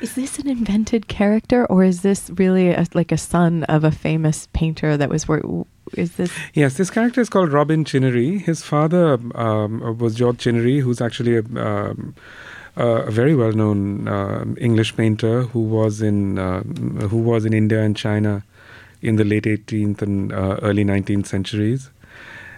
[0.00, 3.92] Is this an invented character, or is this really a, like a son of a
[3.92, 5.28] famous painter that was?
[5.28, 5.64] wor-
[5.96, 6.32] Is this?
[6.54, 8.38] Yes, this character is called Robin Chinnery.
[8.38, 12.16] His father um, was George Chinnery, who's actually a, um,
[12.76, 16.62] a very well-known uh, English painter who was in uh,
[17.08, 18.42] who was in India and China
[19.02, 21.90] in the late 18th and uh, early 19th centuries.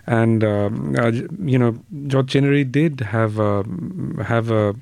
[0.06, 1.10] And um, uh,
[1.42, 4.76] you know, George Chinnery did have have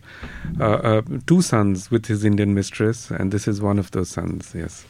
[1.27, 4.53] two sons with his Indian mistress, and this is one of those sons.
[4.55, 4.85] Yes.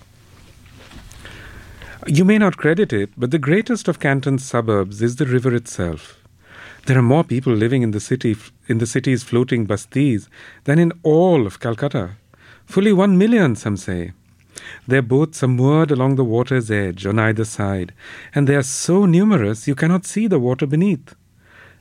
[2.07, 6.22] You may not credit it, but the greatest of Canton's suburbs is the river itself.
[6.87, 10.27] There are more people living in the city in the city's floating bastis
[10.65, 12.17] than in all of Calcutta.
[12.67, 14.13] Fully one million, some say.
[14.89, 17.93] Their boats are moored along the water's edge on either side,
[18.35, 21.15] and they are so numerous you cannot see the water beneath.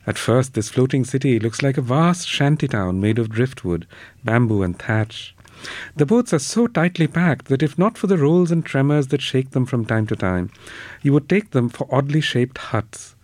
[0.06, 3.88] At first, this floating city looks like a vast shanty town made of driftwood,
[4.24, 5.34] bamboo, and thatch.
[5.96, 9.20] The boats are so tightly packed that if not for the rolls and tremors that
[9.20, 10.50] shake them from time to time,
[11.02, 13.16] you would take them for oddly shaped huts.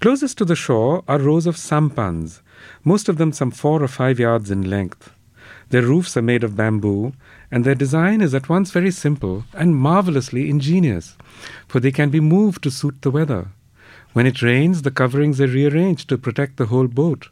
[0.00, 2.40] Closest to the shore are rows of sampans,
[2.84, 5.12] most of them some four or five yards in length.
[5.68, 7.12] Their roofs are made of bamboo,
[7.50, 11.18] and their design is at once very simple and marvelously ingenious,
[11.68, 13.48] for they can be moved to suit the weather.
[14.14, 17.28] When it rains, the coverings are rearranged to protect the whole boat,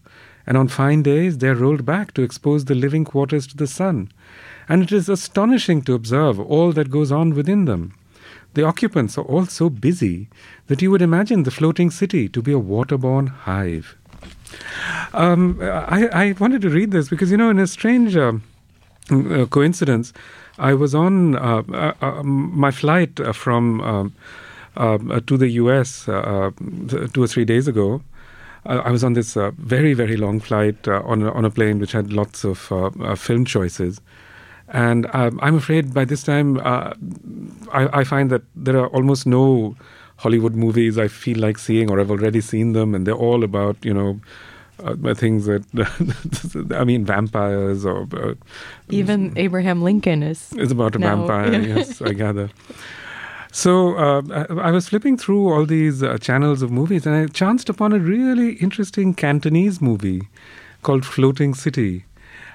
[0.46, 3.66] and on fine days they are rolled back to expose the living quarters to the
[3.66, 4.12] sun.
[4.68, 7.94] And it is astonishing to observe all that goes on within them.
[8.58, 10.26] The occupants are all so busy
[10.66, 13.96] that you would imagine the floating city to be a waterborne hive.
[15.12, 18.32] Um, I, I wanted to read this because, you know, in a strange uh,
[19.12, 20.12] uh, coincidence,
[20.58, 24.12] I was on uh, uh, uh, my flight from um,
[24.76, 26.50] uh, to the US uh,
[27.12, 28.02] two or three days ago.
[28.66, 32.42] I was on this very, very long flight on, on a plane which had lots
[32.42, 32.58] of
[33.20, 34.00] film choices.
[34.70, 36.92] And um, I'm afraid by this time, uh,
[37.72, 39.76] I, I find that there are almost no
[40.16, 43.76] Hollywood movies I feel like seeing, or I've already seen them, and they're all about,
[43.84, 44.20] you know,
[44.84, 45.64] uh, things that,
[46.76, 48.34] I mean, vampires or uh,
[48.90, 50.52] Even Abraham Lincoln is.
[50.56, 51.76] it's about a No, vampire, yeah.
[51.76, 52.50] yes, I gather.
[53.50, 57.26] So uh, I I was flipping through all these uh, channels of movies, and I
[57.26, 60.28] chanced upon a really interesting Cantonese movie
[60.82, 62.04] called Floating City.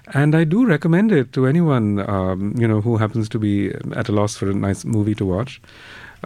[0.07, 4.09] And I do recommend it to anyone, um, you know, who happens to be at
[4.09, 5.61] a loss for a nice movie to watch.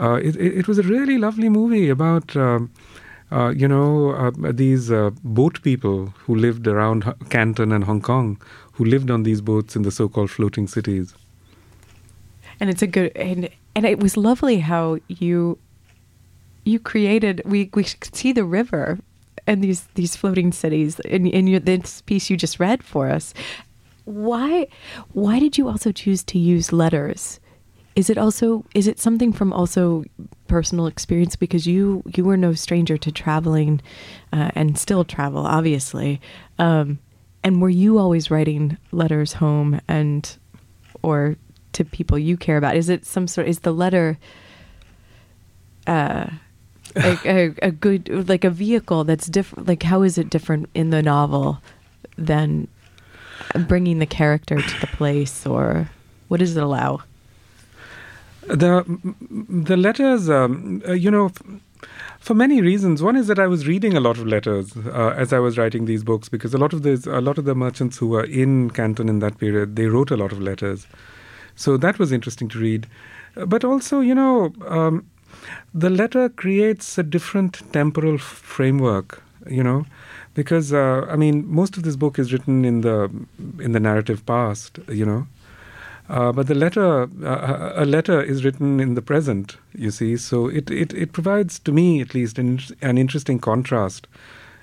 [0.02, 2.72] Uh, it, it, it was a really lovely movie about, um,
[3.32, 8.42] uh, you know, uh, these uh, boat people who lived around Canton and Hong Kong,
[8.74, 11.14] who lived on these boats in the so-called floating cities.
[12.60, 15.58] and it's a good and and it was lovely how you
[16.66, 18.98] you created we we could see the river
[19.46, 23.34] and these these floating cities in in your this piece you just read for us
[24.08, 24.68] why
[25.12, 27.42] why did you also choose to use letters?
[27.96, 30.06] Is it also is it something from also
[30.48, 31.36] personal experience?
[31.36, 33.82] Because you you were no stranger to traveling
[34.32, 36.22] uh, and still travel obviously.
[36.58, 37.00] Um,
[37.44, 40.38] and were you always writing letters home and
[41.04, 41.36] or
[41.74, 42.78] to people you care about?
[42.78, 44.18] Is it some sort is the letter
[45.86, 46.30] uh
[46.96, 50.90] a, a, a good like a vehicle that's different like how is it different in
[50.90, 51.62] the novel
[52.18, 52.68] than
[53.68, 55.90] bringing the character to the place or
[56.28, 57.02] what does it allow
[58.48, 58.84] The
[59.68, 61.32] the letters, um, uh, you know,
[62.20, 63.04] for many reasons.
[63.04, 65.86] One is that I was reading a lot of letters uh, as I was writing
[65.86, 68.70] these books because a lot of these, a lot of the merchants who were in
[68.70, 70.88] Canton in that period, they wrote a lot of letters.
[71.56, 72.88] So that was interesting to read.
[73.36, 75.06] But also, you know, um,
[75.74, 79.24] the letter creates a different temporal framework.
[79.50, 79.86] You know,
[80.38, 82.98] because uh, I mean, most of this book is written in the
[83.66, 84.80] in the narrative past.
[85.02, 85.22] You know.
[86.10, 90.16] Uh, but the letter, uh, a letter is written in the present, you see.
[90.16, 94.08] So it, it, it provides, to me at least, an, an interesting contrast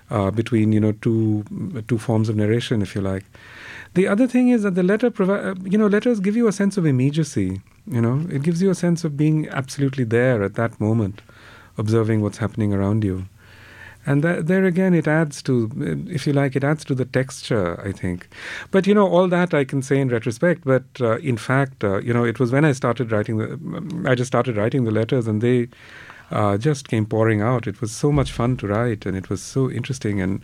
[0.09, 1.45] uh, between, you know, two,
[1.87, 3.25] two forms of narration, if you like.
[3.93, 6.53] The other thing is that the letter, provi- uh, you know, letters give you a
[6.53, 8.27] sense of immediacy, you know.
[8.31, 11.21] It gives you a sense of being absolutely there at that moment,
[11.77, 13.27] observing what's happening around you.
[14.07, 15.71] And that, there again, it adds to,
[16.09, 18.29] if you like, it adds to the texture, I think.
[18.71, 20.65] But, you know, all that I can say in retrospect.
[20.65, 24.15] But uh, in fact, uh, you know, it was when I started writing the, I
[24.15, 25.69] just started writing the letters and they
[26.31, 27.67] uh, just came pouring out.
[27.67, 30.21] It was so much fun to write and it was so interesting.
[30.21, 30.43] And,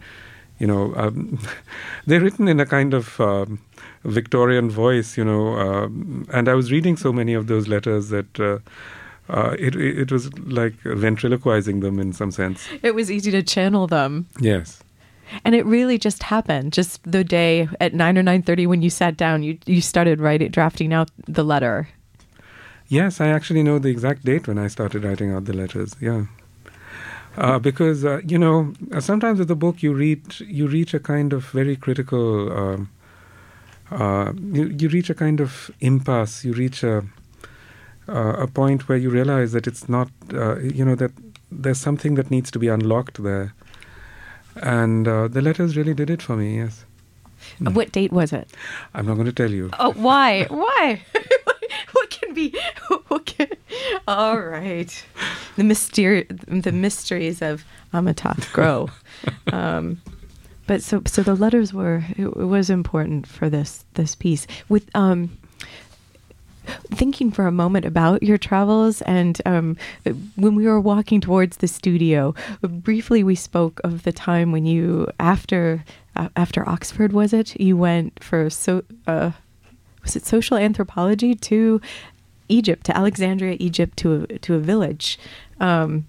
[0.59, 1.39] you know, um,
[2.07, 3.61] they're written in a kind of um,
[4.05, 5.57] Victorian voice, you know.
[5.57, 8.63] Um, and I was reading so many of those letters that.
[9.31, 12.69] Uh, it, it was like ventriloquizing them in some sense.
[12.83, 14.27] It was easy to channel them.
[14.41, 14.83] Yes.
[15.45, 16.73] And it really just happened.
[16.73, 20.19] Just the day at nine or nine thirty when you sat down, you you started
[20.19, 21.89] writing, drafting out the letter.
[22.89, 25.95] Yes, I actually know the exact date when I started writing out the letters.
[26.01, 26.25] Yeah.
[27.37, 30.99] Uh, because uh, you know, uh, sometimes with the book you reach you reach a
[30.99, 32.53] kind of very critical.
[32.53, 32.91] Um,
[33.93, 36.45] uh, you you reach a kind of impasse.
[36.45, 37.05] You reach a
[38.09, 40.09] uh, a point where you realize that it's not.
[40.33, 41.13] Uh, you know that
[41.51, 43.53] there's something that needs to be unlocked there,
[44.57, 46.57] and uh, the letters really did it for me.
[46.59, 46.85] Yes,
[47.67, 48.49] Uh, What date was it?
[48.95, 49.71] I'm not going to tell you.
[49.79, 50.45] Oh, why?
[50.51, 51.03] Why?
[51.93, 52.55] what can be?
[53.09, 53.49] What can?
[54.07, 55.05] All right,
[55.57, 58.89] the mystery, the mysteries of Amitav grow.
[59.53, 60.01] um,
[60.67, 62.05] but so, so the letters were.
[62.17, 64.47] It, it was important for this this piece.
[64.69, 65.31] With um,
[66.91, 69.77] thinking for a moment about your travels and um,
[70.37, 75.07] when we were walking towards the studio briefly we spoke of the time when you
[75.19, 75.85] after
[76.17, 77.59] uh, after oxford was it?
[77.61, 79.31] You went for so uh,
[80.03, 81.81] was it social anthropology to
[82.49, 85.19] egypt to alexandria egypt to a, to a village.
[85.61, 86.07] Um,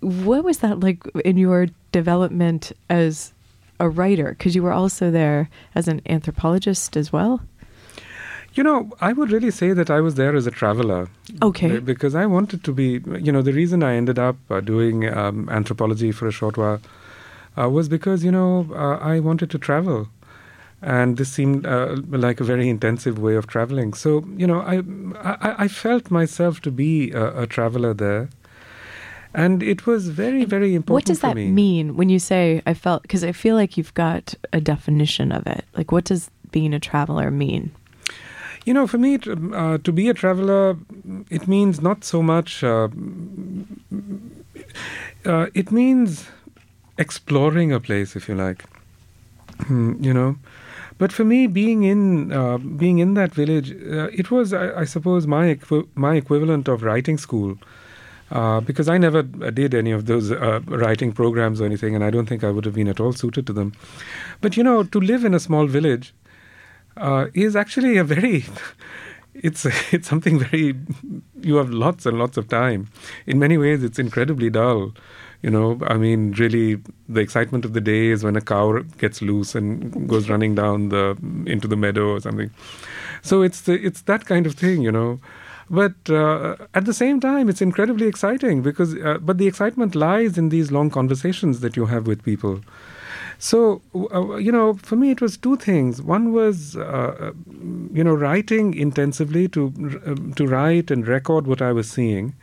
[0.00, 3.32] what was that like in your development as
[3.80, 4.30] a writer?
[4.30, 7.40] Because you were also there as an anthropologist as well
[8.58, 11.08] You know, I would really say that I was there as a traveler.
[11.40, 11.78] Okay.
[11.78, 15.48] Because I wanted to be, you know, the reason I ended up uh, doing um,
[15.48, 16.80] anthropology for a short while
[17.56, 20.08] uh, was because, you know, uh, I wanted to travel.
[20.82, 23.94] And this seemed uh, like a very intensive way of traveling.
[23.94, 24.82] So, you know, I,
[25.22, 28.28] I, I felt myself to be a, a traveler there.
[29.34, 31.48] And it was very, very important What does that me.
[31.52, 33.02] mean when you say I felt?
[33.02, 35.64] Because I feel like you've got a definition of it.
[35.76, 37.70] Like, what does being a traveler mean?
[38.68, 40.76] You know, for me, to, uh, to be a traveler,
[41.30, 42.62] it means not so much.
[42.62, 42.88] Uh,
[45.24, 46.26] uh, it means
[46.98, 48.64] exploring a place, if you like.
[49.68, 50.36] Hmm, you know,
[50.98, 54.84] but for me, being in uh, being in that village, uh, it was, I, I
[54.84, 57.56] suppose, my equi- my equivalent of writing school.
[58.30, 62.04] Uh, because I never uh, did any of those uh, writing programs or anything, and
[62.04, 63.72] I don't think I would have been at all suited to them.
[64.42, 66.12] But you know, to live in a small village
[66.98, 68.44] uh, is actually a very
[69.34, 70.74] it's it's something very
[71.40, 72.88] you have lots and lots of time.
[73.26, 74.92] In many ways it's incredibly dull.
[75.40, 79.22] You know i mean really the excitement of the day is when a cow gets
[79.22, 82.50] loose and goes running down the into the meadow or something.
[83.22, 85.20] So it's the, it's that kind of thing you know.
[85.70, 90.38] But uh, at the same time it's incredibly exciting because uh, but the excitement lies
[90.38, 92.60] in these long conversations that you have with people
[93.38, 96.02] so, uh, you know, for me, it was two things.
[96.02, 97.32] One was, uh,
[97.92, 99.66] you know, writing intensively to
[100.06, 102.34] um, to write and record what I was seeing,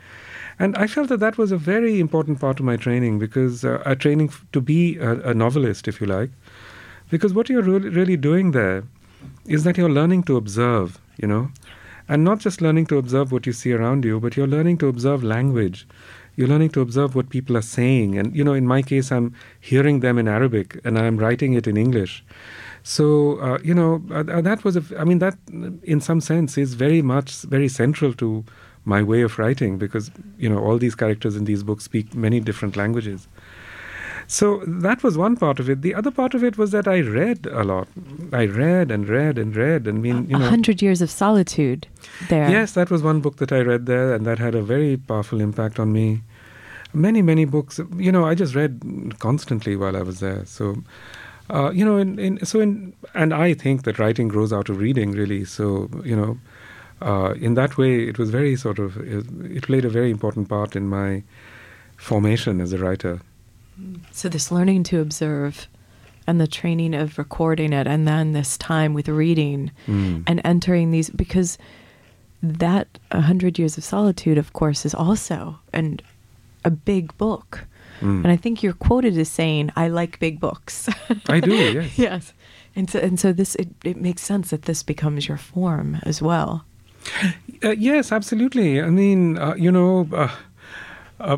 [0.58, 3.82] and I felt that that was a very important part of my training because uh,
[3.86, 6.30] a training to be a, a novelist, if you like,
[7.10, 8.84] because what you're really, really doing there
[9.46, 11.52] is that you're learning to observe, you know,
[12.08, 14.88] and not just learning to observe what you see around you, but you're learning to
[14.88, 15.86] observe language
[16.36, 18.18] you're learning to observe what people are saying.
[18.18, 21.68] And you know in my case i'm hearing them in arabic and i'm writing it
[21.68, 22.24] in english.
[22.84, 25.38] So uh, you know uh, that was a i mean that
[25.84, 28.44] in some sense is very much very central to
[28.86, 32.40] my way of writing because you know all these characters in these books speak many
[32.40, 33.28] different languages
[34.28, 35.82] so that was one part of it.
[35.82, 37.88] The other part of it was that I read a lot.
[38.34, 39.88] I read and read and read.
[39.88, 41.88] and mean, you A know, hundred years of solitude
[42.30, 42.50] there.
[42.50, 45.42] Yes, that was one book that I read there, and that had a very powerful
[45.42, 46.22] impact on me.
[46.94, 47.80] many many books.
[47.98, 50.46] You know, I just read constantly while I was there.
[50.46, 50.76] So.
[51.48, 54.80] Uh, you know, in, in, so in, and I think that writing grows out of
[54.80, 55.46] reading, really.
[55.46, 56.40] So, you know,
[57.04, 60.76] uh, in that way, it was very sort of, it played a very important part
[60.76, 61.22] in my
[61.98, 63.20] formation as a writer.
[64.12, 65.68] So, this learning to observe
[66.28, 70.24] and the training of recording it, and then this time with reading Mm.
[70.26, 71.58] and entering these, because
[72.42, 76.00] that 100 Years of Solitude, of course, is also an,
[76.64, 77.66] a big book.
[78.02, 78.24] Mm.
[78.24, 80.90] And I think you're quoted as saying, I like big books.
[81.30, 81.98] I do, yes.
[81.98, 82.34] yes.
[82.76, 86.22] And so, and so this, it, it makes sense that this becomes your form as
[86.22, 86.66] well.
[87.64, 88.82] Uh, yes, absolutely.
[88.82, 90.30] I mean, uh, you know, uh,
[91.20, 91.38] uh,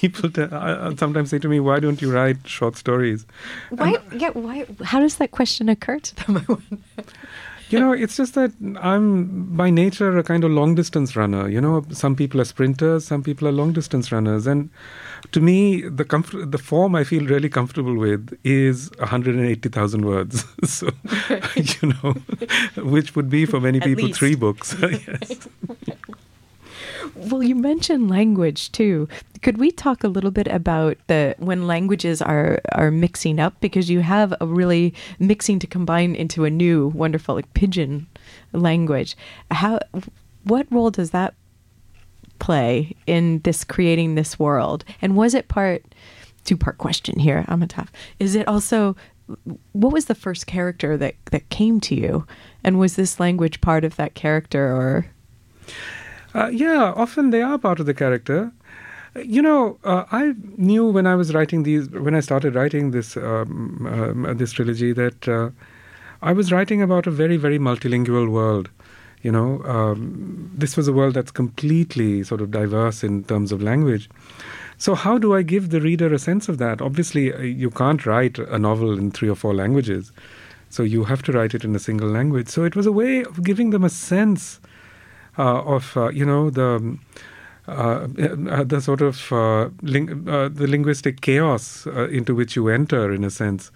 [0.00, 3.26] people t- uh, sometimes say to me, "Why don't you write short stories?"
[3.70, 6.62] Why, yeah, why, how does that question occur to them?
[7.72, 8.52] You know, it's just that
[8.82, 11.48] I'm by nature a kind of long distance runner.
[11.48, 14.68] You know, some people are sprinters, some people are long distance runners, and
[15.30, 20.44] to me, the comfort, the form I feel really comfortable with is 180,000 words.
[20.64, 20.90] so,
[21.54, 22.12] you know,
[22.76, 24.18] which would be for many people least.
[24.18, 24.76] three books.
[24.82, 25.48] yes.
[27.14, 29.08] Well, you mentioned language too.
[29.42, 33.90] Could we talk a little bit about the when languages are are mixing up because
[33.90, 38.06] you have a really mixing to combine into a new wonderful like pidgin
[38.52, 39.16] language.
[39.50, 39.80] How
[40.44, 41.34] what role does that
[42.38, 44.84] play in this creating this world?
[45.00, 45.84] And was it part
[46.44, 47.88] two part question here, Amitav.
[48.18, 48.96] Is it also
[49.72, 52.26] what was the first character that that came to you?
[52.64, 55.06] And was this language part of that character or
[56.34, 58.52] Uh, yeah, often they are part of the character.
[59.16, 63.16] You know, uh, I knew when I was writing these, when I started writing this
[63.16, 65.50] um, um, this trilogy, that uh,
[66.22, 68.70] I was writing about a very, very multilingual world.
[69.20, 73.62] You know, um, this was a world that's completely sort of diverse in terms of
[73.62, 74.08] language.
[74.78, 76.80] So, how do I give the reader a sense of that?
[76.80, 80.10] Obviously, uh, you can't write a novel in three or four languages,
[80.70, 82.48] so you have to write it in a single language.
[82.48, 84.68] So, it was a way of giving them a sense uh,
[85.40, 86.98] of uh, you know the
[87.68, 92.68] uh, uh, the sort of uh, ling- uh, the linguistic chaos uh, into which you
[92.68, 93.70] enter, in a sense.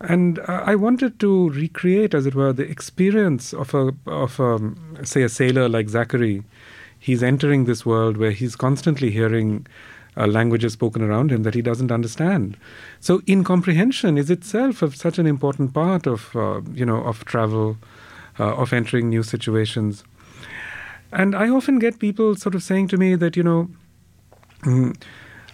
[0.00, 4.78] And uh, I wanted to recreate, as it were, the experience of a of um,
[5.04, 6.42] say a sailor like Zachary.
[6.98, 9.66] He's entering this world where he's constantly hearing
[10.16, 12.56] uh, languages spoken around him that he doesn't understand.
[13.00, 17.76] So incomprehension is itself of such an important part of uh, you know of travel,
[18.38, 20.04] uh, of entering new situations.
[21.12, 23.68] And I often get people sort of saying to me that, you know,
[24.62, 24.96] mm,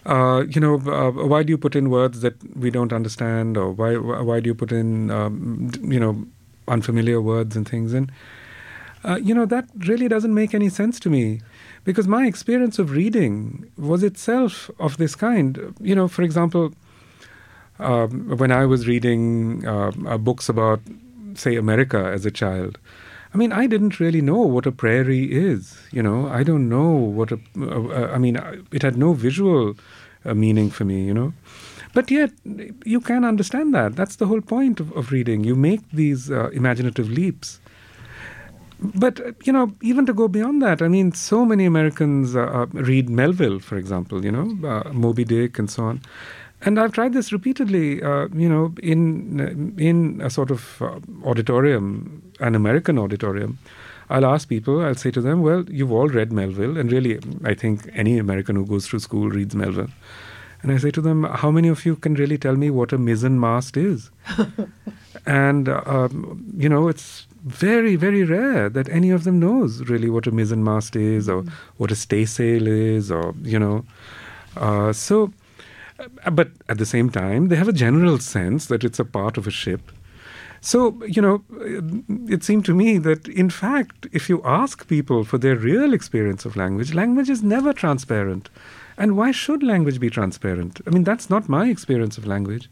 [0.05, 3.73] uh, you know, uh, why do you put in words that we don't understand, or
[3.73, 6.27] why why do you put in, um, you know,
[6.69, 7.95] unfamiliar words and things?
[7.95, 8.13] And
[9.05, 11.41] uh, you know, that really doesn't make any sense to me,
[11.85, 15.75] because my experience of reading was itself of this kind.
[15.81, 16.73] You know, for example,
[17.79, 20.81] um, when I was reading uh, uh, books about,
[21.35, 22.79] say, America as a child.
[23.37, 25.77] I mean, I didn't really know what a prairie is.
[25.93, 27.39] You know, I don't know what a.
[27.61, 28.37] Uh, I mean,
[28.73, 29.75] it had no visual
[30.25, 31.05] uh, meaning for me.
[31.05, 31.35] You know,
[31.93, 32.31] but yet
[32.87, 33.95] you can understand that.
[33.95, 35.45] That's the whole point of, of reading.
[35.45, 37.61] You make these uh, imaginative leaps.
[38.81, 42.41] But uh, you know, even to go beyond that, I mean, so many Americans uh,
[42.41, 44.25] uh, read Melville, for example.
[44.25, 44.47] You know,
[44.95, 46.01] Moby Dick and so on.
[46.63, 52.23] And I've tried this repeatedly, uh, you know, in in a sort of uh, auditorium,
[52.41, 53.59] an American auditorium.
[54.09, 57.55] I'll ask people, I'll say to them, well, you've all read Melville, and really, I
[57.55, 59.91] think any American who goes through school reads Melville.
[60.63, 62.99] And I say to them, how many of you can really tell me what a
[62.99, 64.11] mizzen mast is?
[65.27, 70.09] and, uh, um, you know, it's very, very rare that any of them knows really
[70.09, 71.45] what a mizzen mast is or
[71.77, 73.85] what a staysail is or, you know.
[74.57, 75.33] Uh, so,
[76.33, 79.47] but at the same time, they have a general sense that it's a part of
[79.47, 79.93] a ship.
[80.61, 85.25] So, you know, uh, it seemed to me that in fact, if you ask people
[85.25, 88.49] for their real experience of language, language is never transparent.
[88.99, 90.81] And why should language be transparent?
[90.87, 92.69] I mean, that's not my experience of language.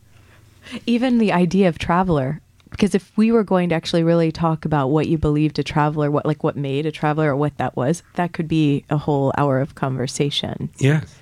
[0.86, 4.88] even the idea of traveler because if we were going to actually really talk about
[4.88, 8.02] what you believed a traveler what like what made a traveler or what that was
[8.14, 11.14] that could be a whole hour of conversation Yes.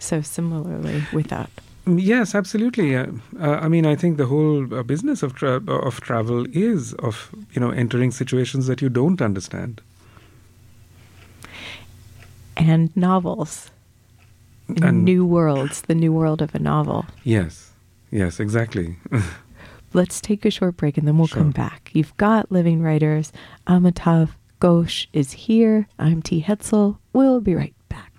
[0.00, 1.48] So similarly with that?
[1.86, 2.94] Yes, absolutely.
[2.96, 3.06] Uh,
[3.40, 7.30] uh, I mean, I think the whole uh, business of tra- of travel is of
[7.54, 9.80] you know entering situations that you don't understand.
[12.56, 13.70] and novels.
[14.82, 17.04] And- new worlds the new world of a novel.
[17.24, 17.72] Yes,
[18.12, 18.96] yes, exactly.
[19.94, 21.38] let's take a short break and then we'll Sure.
[21.42, 21.90] come back.
[21.92, 23.32] You've got living writers.
[23.66, 24.28] Amitav
[24.60, 25.88] ghosh is here.
[25.98, 26.42] I'm t.
[26.42, 26.98] Hetzel.
[27.12, 28.09] We'll be right back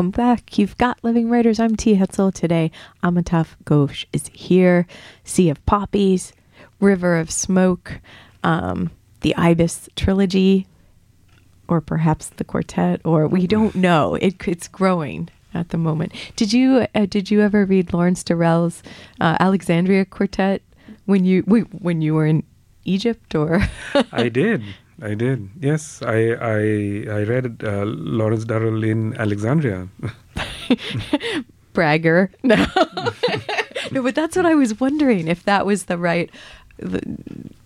[0.00, 0.56] Welcome back.
[0.56, 1.60] You've got Living Writers.
[1.60, 1.94] I'm T.
[1.94, 2.32] Hetzel.
[2.32, 2.70] Today,
[3.04, 4.86] Amitav Ghosh is here.
[5.24, 6.32] Sea of Poppies,
[6.80, 8.00] River of Smoke,
[8.42, 10.66] um, the Ibis trilogy,
[11.68, 14.14] or perhaps the quartet, or we don't know.
[14.14, 16.14] It, it's growing at the moment.
[16.34, 18.82] Did you uh, did you ever read Lawrence Durrell's
[19.20, 20.62] uh, Alexandria Quartet
[21.04, 22.42] when you when you were in
[22.86, 23.60] Egypt or?
[24.12, 24.62] I did.
[25.02, 25.48] I did.
[25.60, 26.60] Yes, I I
[27.08, 29.88] I read uh, Lawrence Durrell in Alexandria.
[31.72, 32.30] Bragger.
[32.42, 32.56] No.
[33.92, 36.30] no, but that's what I was wondering if that was the right.
[36.78, 37.00] The,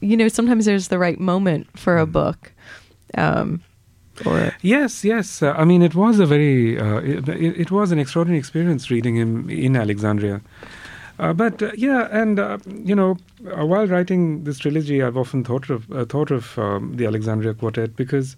[0.01, 2.53] you know, sometimes there's the right moment for a book.
[3.16, 3.62] Um,
[4.24, 5.43] or yes, yes.
[5.43, 9.16] Uh, I mean, it was a very, uh, it, it, was an extraordinary experience reading
[9.16, 10.41] him in Alexandria.
[11.18, 13.16] Uh, but uh, yeah, and uh, you know,
[13.56, 17.94] uh, while writing this trilogy, I've often thought of thought of um, the Alexandria Quartet
[17.96, 18.36] because,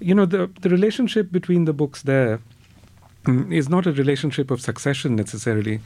[0.00, 2.40] you know, the the relationship between the books there
[3.24, 5.80] mm, not a relationship of succession necessarily.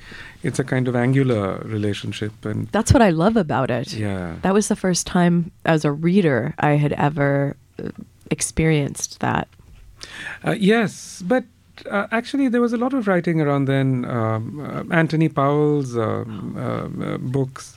[0.45, 3.93] It's a kind of angular relationship, and that's what I love about it.
[3.93, 7.57] Yeah, that was the first time as a reader I had ever
[8.31, 9.49] experienced that.
[10.45, 11.45] Uh, yes, but
[11.87, 14.05] uh, actually, there was a lot of writing around then.
[14.05, 17.77] Um, uh, Anthony Powell's um, uh, uh, books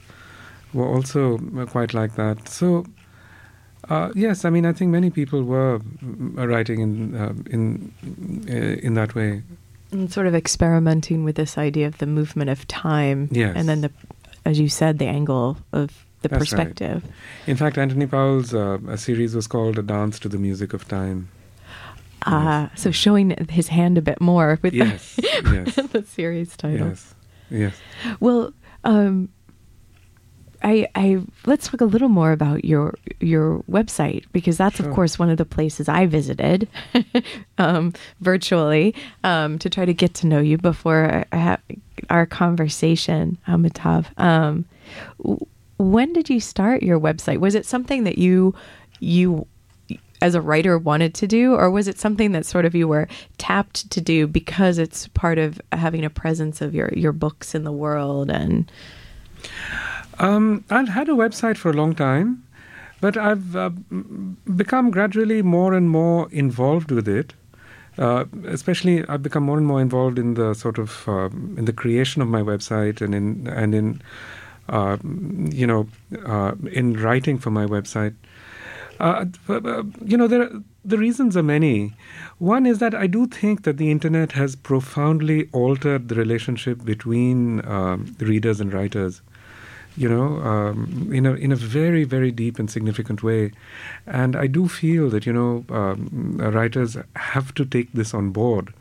[0.74, 1.38] were also
[1.68, 2.48] quite like that.
[2.50, 2.86] So,
[3.90, 5.80] uh, yes, I mean, I think many people were
[6.36, 7.16] writing in
[7.50, 7.94] in
[8.84, 9.44] in that way.
[9.92, 13.56] And sort of experimenting with this idea of the movement of time, yes.
[13.56, 13.92] and then the,
[14.44, 17.04] as you said, the angle of the That's perspective.
[17.04, 17.48] Right.
[17.48, 18.56] In fact, Anthony Powell's
[19.00, 21.30] series was called "A Dance to the Music of Time."
[22.26, 25.88] Uh, so showing his hand a bit more with yes, the, yes.
[25.92, 26.90] the series title.
[26.90, 27.16] Yes,
[27.50, 27.76] yes.
[28.20, 28.54] Well,
[28.84, 29.30] um,
[30.64, 34.88] I, I let's talk a little more about your your website because that's sure.
[34.88, 36.70] of course one of the places I visited
[37.58, 41.26] um, virtually um, to try to get to know you before
[42.10, 44.06] our conversation, Amitav.
[44.18, 44.66] Um,
[45.78, 47.40] when did you start your website?
[47.40, 48.56] Was it something that you
[49.00, 49.48] you
[50.24, 53.10] as a writer wanted to do, or was it something that sort of you were
[53.38, 57.66] tapped to do because it's part of having a presence of your your books in
[57.66, 58.32] the world?
[58.32, 58.72] And
[60.20, 62.42] um, I've had a website for a long time,
[63.02, 63.72] but I've uh,
[64.56, 67.34] become gradually more and more involved with it.
[67.98, 71.74] Uh, especially, I've become more and more involved in the sort of uh, in the
[71.74, 74.02] creation of my website and in and in
[74.70, 74.96] uh,
[75.64, 75.90] you know
[76.26, 78.16] uh, in writing for my website.
[79.00, 80.50] Uh, uh, you know, there
[80.86, 81.94] the reasons are many.
[82.40, 87.66] One is that I do think that the internet has profoundly altered the relationship between
[87.66, 89.22] um, readers and writers.
[89.96, 93.52] You know, um, in a in a very very deep and significant way,
[94.08, 98.74] and I do feel that you know um, writers have to take this on board.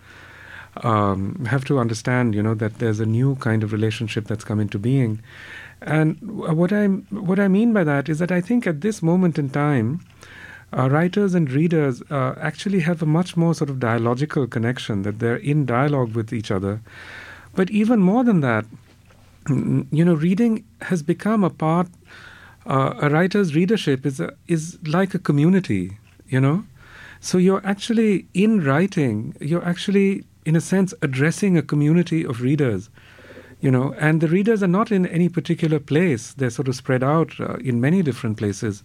[0.82, 4.58] Um, have to understand, you know, that there's a new kind of relationship that's come
[4.58, 5.20] into being,
[5.86, 9.38] and what I what I mean by that is that I think at this moment
[9.38, 10.04] in time,
[10.76, 15.02] uh, writers and readers uh, actually have a much more sort of dialogical connection.
[15.02, 16.80] That they're in dialogue with each other.
[17.54, 18.64] But even more than that,
[19.48, 21.88] you know, reading has become a part.
[22.64, 25.98] Uh, a writer's readership is a, is like a community.
[26.26, 26.64] You know,
[27.20, 29.34] so you're actually in writing.
[29.40, 32.88] You're actually, in a sense, addressing a community of readers
[33.62, 36.34] you know and the readers are not in any particular place.
[36.34, 38.82] They're sort of spread out uh, in many different places.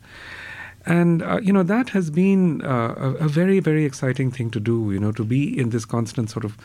[0.85, 4.59] And uh, you know that has been uh, a, a, very very exciting thing to
[4.59, 6.57] do you know to be in this constant sort of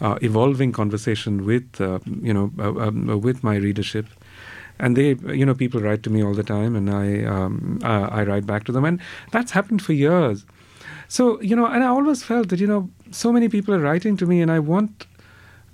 [0.00, 4.06] uh, evolving conversation with uh, you know uh, um, with my readership.
[4.78, 8.24] And they you know people write to me all the time and i um, i
[8.24, 8.84] write back to them.
[8.84, 9.00] And
[9.30, 10.44] that's happened for years.
[11.08, 14.16] So you know and i always felt that you know so many people are writing
[14.16, 15.06] to me and i want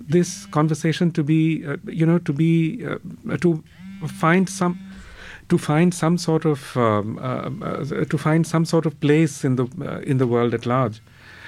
[0.09, 3.63] this conversation to be, uh, you know, to be uh, to
[4.07, 4.77] find some
[5.49, 9.55] to find some sort of um, uh, uh to find some sort of place in
[9.55, 11.01] the uh, in the world at large.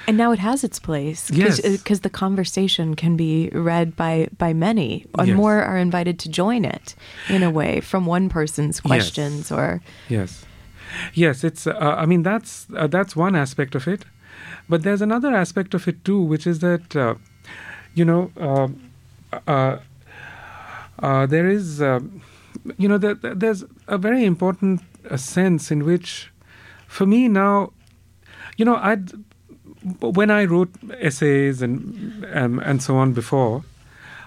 [0.08, 2.00] And now it has its place because yes.
[2.00, 5.38] the conversation can be read by by many, and yes.
[5.38, 6.96] more are invited to join it
[7.30, 9.52] in a way from one person's questions yes.
[9.52, 10.46] or yes,
[11.14, 11.44] yes.
[11.44, 14.06] It's uh, I mean that's that's one aspect of it,
[14.68, 16.96] but there's another aspect of it too, which is that
[17.94, 18.68] you know, uh,
[19.48, 19.78] uh,
[21.00, 24.82] uh, there is, you know, there, there's a very important
[25.16, 26.32] sense in which,
[26.88, 27.72] for me now,
[28.58, 28.98] you know, I
[30.00, 30.70] when I wrote
[31.00, 33.64] essays and um, and so on before,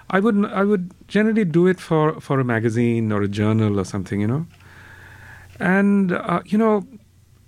[0.09, 3.85] I would I would generally do it for for a magazine or a journal or
[3.85, 4.45] something, you know,
[5.59, 6.85] and uh, you know,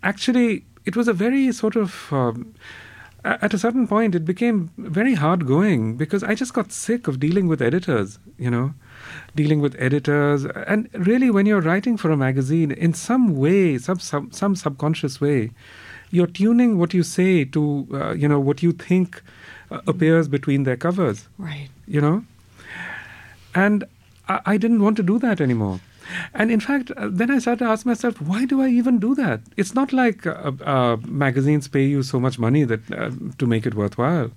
[0.03, 2.53] actually, it was a very sort of um,
[3.41, 7.19] at a certain point, it became very hard going because I just got sick of
[7.19, 8.73] dealing with editors, you know,
[9.35, 10.45] dealing with editors.
[10.45, 15.19] And really, when you're writing for a magazine, in some way, some, some, some subconscious
[15.19, 15.51] way,
[16.11, 19.21] you're tuning what you say to, uh, you know, what you think
[19.71, 21.67] uh, appears between their covers, Right.
[21.87, 22.23] you know?
[23.53, 23.83] And
[24.29, 25.79] I, I didn't want to do that anymore.
[26.33, 29.15] And in fact, uh, then I started to ask myself, why do I even do
[29.15, 29.41] that?
[29.57, 33.65] It's not like uh, uh, magazines pay you so much money that uh, to make
[33.65, 34.31] it worthwhile.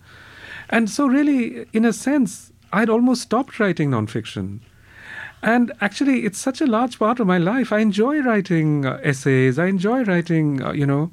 [0.69, 4.61] And so, really, in a sense, I'd almost stopped writing nonfiction.
[5.43, 7.73] And actually, it's such a large part of my life.
[7.73, 9.59] I enjoy writing uh, essays.
[9.59, 11.11] I enjoy writing, uh, you know,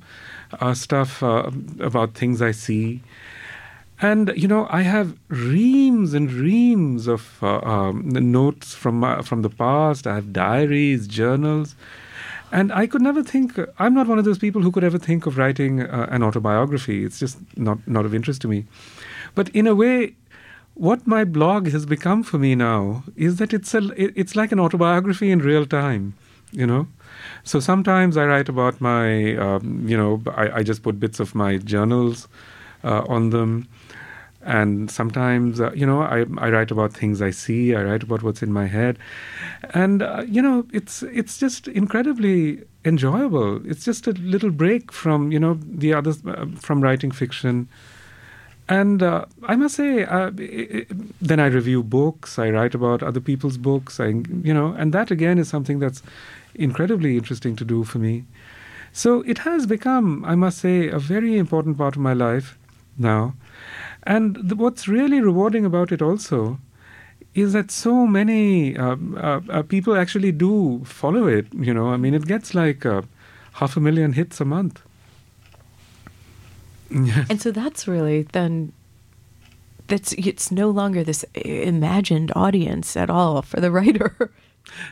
[0.74, 3.02] stuff about things I see.
[4.02, 9.50] And you know, I have reams and reams of uh, um, notes from from the
[9.50, 10.06] past.
[10.06, 11.76] I have diaries, journals,
[12.52, 13.60] and I could never think.
[13.80, 17.04] I'm not one of those people who could ever think of writing uh, an autobiography.
[17.06, 18.66] It's just not not of interest to me.
[19.34, 20.14] But in a way,
[20.76, 24.60] what my blog has become for me now is that it's a it's like an
[24.60, 26.14] autobiography in real time.
[26.52, 26.88] You know.
[27.44, 31.34] So sometimes I write about my, um, you know, I, I just put bits of
[31.34, 32.28] my journals
[32.84, 33.68] uh, on them
[34.48, 38.24] and sometimes uh, you know I, I write about things i see i write about
[38.24, 38.98] what's in my head.
[39.74, 43.60] And uh, you know it's it's just incredibly enjoyable.
[43.70, 47.68] It's just a little break from you know the others uh, from writing fiction.
[48.70, 50.86] And uh, i must say uh, i i
[51.30, 54.08] then i review books i write about other people's books i
[54.50, 56.02] you know and that again is something that's
[56.56, 58.16] incredibly interesting to do for me.
[59.04, 62.58] So it has become i must say a very important part of my life
[62.98, 63.22] now
[64.08, 66.60] and the, what's really rewarding about it also
[67.36, 71.46] is that so many uh, uh, uh, people actually do follow it.
[71.54, 73.02] You know, I mean, it gets like uh,
[73.54, 74.82] half a million hits a month.
[76.90, 77.26] Yeah.
[77.30, 78.72] And so that's really then
[79.88, 84.32] that's it's no longer this imagined audience at all for the writer.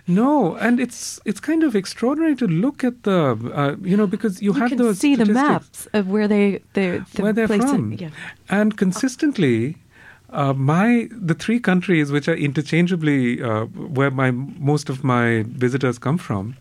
[0.08, 3.20] No, and it's it's kind of extraordinary to look at the
[3.54, 6.62] uh, you know because you, You have can those see the maps of where they
[6.74, 7.94] they the where they're from.
[7.94, 8.10] yeah.
[8.50, 9.78] And consistently,
[10.30, 13.66] uh, my the three countries which are interchangeably uh,
[13.98, 16.56] where my most of my visitors come from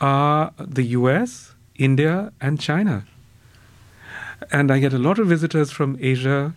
[0.00, 3.04] are the U.S., India, and China.
[4.50, 6.54] And I get a lot of visitors from Asia.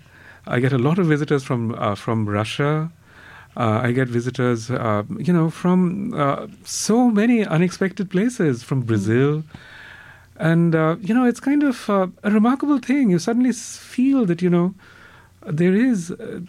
[0.48, 2.92] I get a lot of visitors from uh, from Russia.
[3.58, 9.44] Uh, I get visitors, uh, you know, from uh, so many unexpected places, from Brazil.
[10.38, 13.12] And, uh, you know, it's kind of uh, a remarkable thing.
[13.12, 14.76] You suddenly feel that, you know,
[15.46, 16.42] there is uh,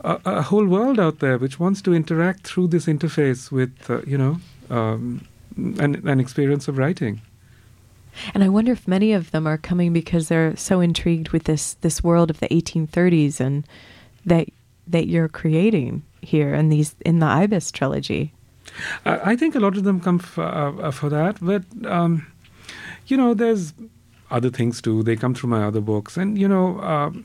[0.00, 4.00] a, a whole world out there which wants to interact through this interface with, uh,
[4.06, 4.38] you know,
[4.70, 7.20] um, an, an experience of writing.
[8.32, 11.74] And I wonder if many of them are coming because they're so intrigued with this
[11.80, 13.64] this world of the 1830s and
[14.24, 14.48] that
[14.86, 18.32] that you're creating here in these in the Ibis trilogy.
[19.04, 22.26] I, I think a lot of them come f- uh, for that, but um,
[23.06, 23.74] you know, there's
[24.30, 25.02] other things too.
[25.02, 27.24] They come through my other books, and you know, um,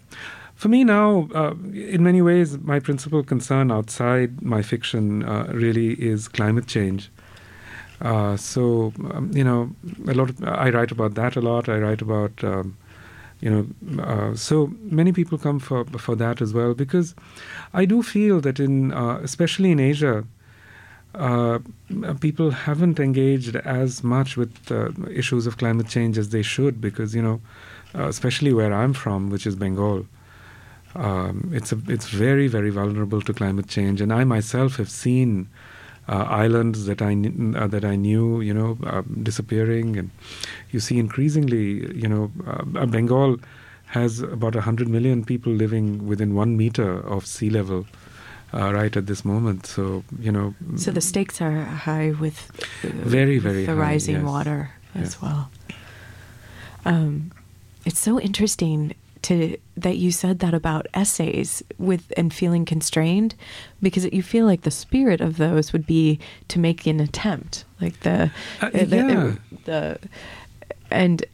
[0.55, 5.93] for me now, uh, in many ways, my principal concern outside my fiction uh, really
[5.93, 7.09] is climate change.
[8.01, 9.71] Uh, so um, you know,
[10.07, 11.69] a lot of I write about that a lot.
[11.69, 12.43] I write about.
[12.43, 12.77] Um,
[13.41, 17.15] you know, uh, so many people come for for that as well because
[17.73, 20.25] I do feel that in, uh, especially in Asia,
[21.15, 21.59] uh,
[22.19, 27.15] people haven't engaged as much with uh, issues of climate change as they should because
[27.15, 27.41] you know,
[27.95, 30.05] uh, especially where I'm from, which is Bengal,
[30.95, 35.47] um, it's a, it's very very vulnerable to climate change, and I myself have seen
[36.09, 37.13] uh, islands that I
[37.61, 40.09] uh, that I knew, you know, um, disappearing, and
[40.73, 41.65] you see increasingly,
[42.03, 43.37] you know, uh, Bengal
[43.97, 47.85] has about hundred million people living within one meter of sea level.
[48.51, 52.37] Uh, right at this moment, so you know, So the stakes are high with
[52.83, 54.25] uh, Very, with very the high, rising yes.
[54.25, 55.21] water as Yes.
[55.21, 55.41] well.
[56.85, 57.31] Um,
[57.85, 58.93] it's so interesting
[59.23, 63.35] to that you said that about essays with and feeling constrained
[63.81, 67.99] because you feel like the spirit of those would be to make an attempt, like
[68.01, 69.35] the Uh, the, yeah.
[69.65, 69.99] the
[70.91, 71.25] and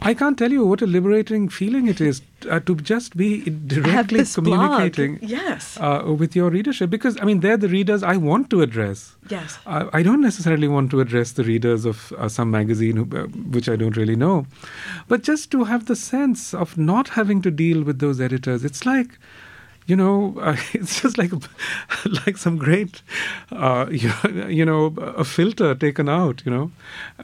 [0.00, 4.22] I can't tell you what a liberating feeling it is uh, to just be directly
[4.22, 4.34] blog.
[4.34, 5.76] communicating Yes.
[5.80, 9.16] uh, with your readership because I mean they're the readers I want to address.
[9.28, 9.58] Yes.
[9.66, 13.26] I, I don't necessarily want to address the readers of uh, some magazine who, uh,
[13.26, 14.46] which I don't really know,
[15.08, 18.64] but just to have the sense of not having to deal with those editors.
[18.64, 19.18] It's like
[19.88, 21.32] you know, uh, it's just like
[22.26, 23.02] like some great,
[23.50, 24.12] uh, you,
[24.48, 26.70] you know, a filter taken out, you know,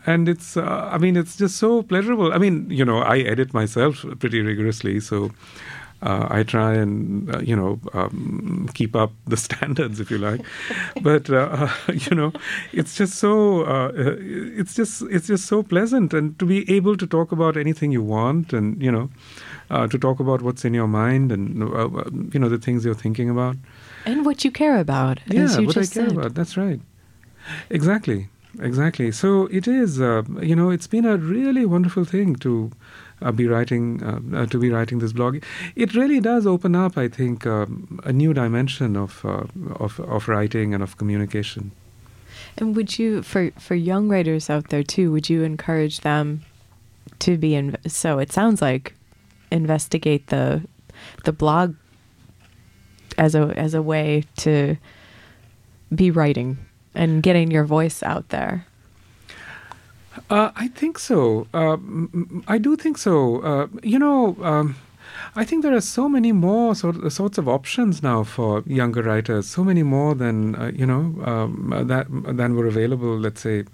[0.06, 0.56] and it's.
[0.56, 2.32] Uh, I mean, it's just so pleasurable.
[2.32, 5.30] I mean, you know, I edit myself pretty rigorously, so.
[6.04, 10.42] Uh, I try and uh, you know um, keep up the standards, if you like,
[11.00, 12.30] but uh, you know
[12.72, 14.16] it's just so uh, uh,
[14.60, 18.02] it's just it's just so pleasant, and to be able to talk about anything you
[18.02, 19.08] want, and you know
[19.70, 21.58] uh, to talk about what's in your mind and
[22.34, 23.56] you know the things you're thinking about,
[24.04, 25.20] and what you care about.
[25.26, 26.12] Yeah, what I care said.
[26.12, 26.34] about.
[26.34, 26.80] That's right.
[27.70, 28.28] Exactly,
[28.60, 29.10] exactly.
[29.10, 29.98] So it is.
[29.98, 32.72] you know, it's been a really wonderful thing to
[33.22, 35.42] uh, be writing uh, uh, to be writing this blog.
[35.76, 40.74] It really does open up, I think, um, a new dimension of, of of writing
[40.74, 41.72] and of communication.
[42.56, 46.42] And would you, for for young writers out there too, would you encourage them
[47.20, 47.76] to be in?
[47.86, 48.94] So it sounds like
[49.50, 50.62] investigate the
[51.24, 51.74] the blog
[53.18, 54.76] as a as a way to
[55.94, 56.58] be writing
[56.94, 58.66] and getting your voice out there.
[60.30, 61.46] Uh, I think so.
[61.52, 61.76] Uh,
[62.48, 63.40] I do think so.
[63.42, 64.76] Uh, you know, um,
[65.36, 69.46] I think there are so many more sort, sorts of options now for younger writers.
[69.46, 73.18] So many more than uh, you know um, that than were available.
[73.18, 73.64] Let's say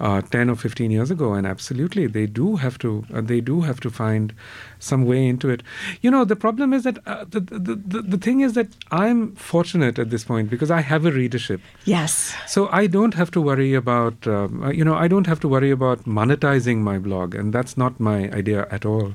[0.00, 3.60] uh, 10 or 15 years ago and absolutely they do have to uh, they do
[3.60, 4.32] have to find
[4.78, 5.62] some way into it.
[6.00, 9.34] You know the problem is that uh, the, the, the, the thing is that i'm
[9.36, 11.60] fortunate at this point because i have a readership.
[11.84, 12.34] Yes.
[12.46, 15.48] So i don't have to worry about um, uh, you know i don't have to
[15.48, 19.14] worry about monetizing my blog and that's not my idea at all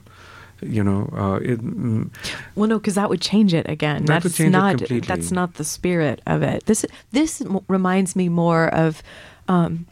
[0.62, 2.10] you know uh, it, mm,
[2.56, 4.06] well no because that would change it again.
[4.06, 6.66] That that's not that's not the spirit of it.
[6.66, 9.04] This this reminds me more of
[9.48, 9.86] um,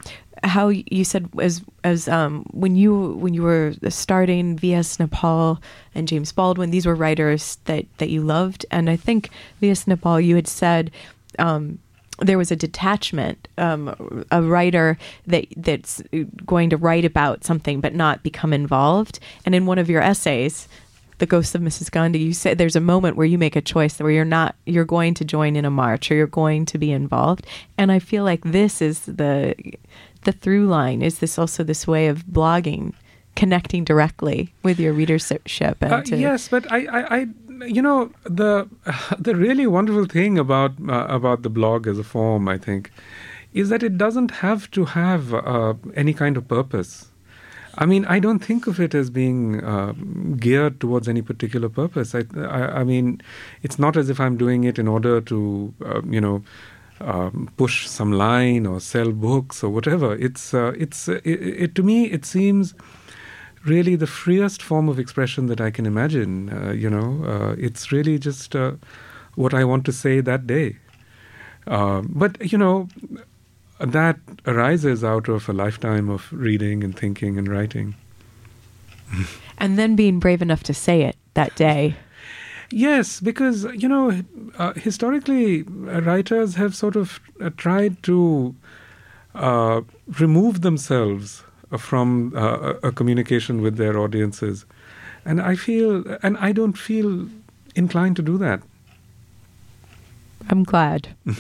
[0.43, 4.97] how you said as as um, when you when you were starting V.S.
[4.97, 5.61] Naipaul
[5.95, 9.29] and James Baldwin, these were writers that that you loved, and I think
[9.61, 9.85] V.S.
[9.85, 10.91] Naipaul, you had said.
[11.39, 11.79] Um,
[12.19, 16.01] there was a detachment, um, a writer that that's
[16.45, 19.19] going to write about something but not become involved.
[19.47, 20.67] And in one of your essays,
[21.17, 21.89] the ghost of Mrs.
[21.89, 24.85] Gandhi, you say there's a moment where you make a choice where you're not you're
[24.85, 27.47] going to join in a march or you're going to be involved.
[27.77, 29.55] And I feel like this is the
[30.23, 31.01] the through line?
[31.01, 32.93] Is this also this way of blogging,
[33.35, 35.47] connecting directly with your readership?
[35.81, 37.27] Uh, yes, but I, I, I,
[37.65, 38.67] you know, the
[39.19, 42.91] the really wonderful thing about uh, about the blog as a form, I think,
[43.53, 47.09] is that it doesn't have to have uh, any kind of purpose.
[47.75, 49.93] I mean, I don't think of it as being uh,
[50.37, 52.13] geared towards any particular purpose.
[52.13, 53.19] I, I, I, mean,
[53.63, 56.43] it's not as if I'm doing it in order to, uh, you know,
[57.01, 60.15] um, push some line or sell books or whatever.
[60.15, 62.73] It's uh, it's uh, it, it, to me it seems
[63.65, 66.49] really the freest form of expression that I can imagine.
[66.49, 68.73] Uh, you know, uh, it's really just uh,
[69.35, 70.77] what I want to say that day.
[71.67, 72.89] Um, but you know,
[73.79, 77.95] that arises out of a lifetime of reading and thinking and writing.
[79.57, 81.95] and then being brave enough to say it that day.
[82.73, 84.23] Yes, because you know,
[84.57, 88.55] uh, historically, uh, writers have sort of uh, tried to
[89.35, 89.81] uh,
[90.17, 91.43] remove themselves
[91.77, 94.65] from uh, a communication with their audiences,
[95.23, 97.27] and I feel, and I don't feel
[97.75, 98.63] inclined to do that.
[100.49, 101.15] I'm glad.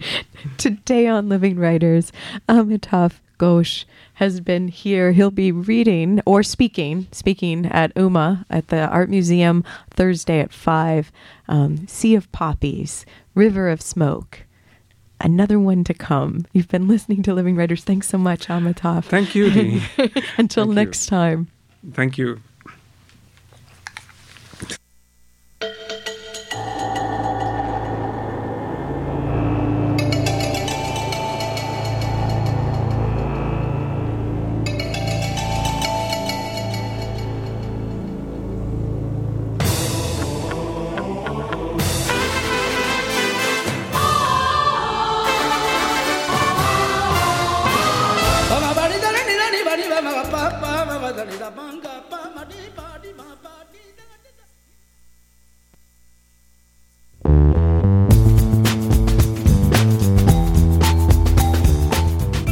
[0.56, 2.12] Today on Living Writers,
[2.48, 3.84] Amitav Ghosh
[4.16, 5.12] has been here.
[5.12, 11.12] He'll be reading or speaking, speaking at UMMA at the Art Museum Thursday at 5.
[11.48, 13.04] Um, sea of Poppies,
[13.34, 14.44] River of Smoke.
[15.20, 16.46] Another one to come.
[16.52, 17.84] You've been listening to Living Writers.
[17.84, 19.04] Thanks so much, Amitav.
[19.04, 19.82] Thank you, Dee.
[20.38, 21.10] Until Thank next you.
[21.10, 21.48] time.
[21.92, 22.40] Thank you.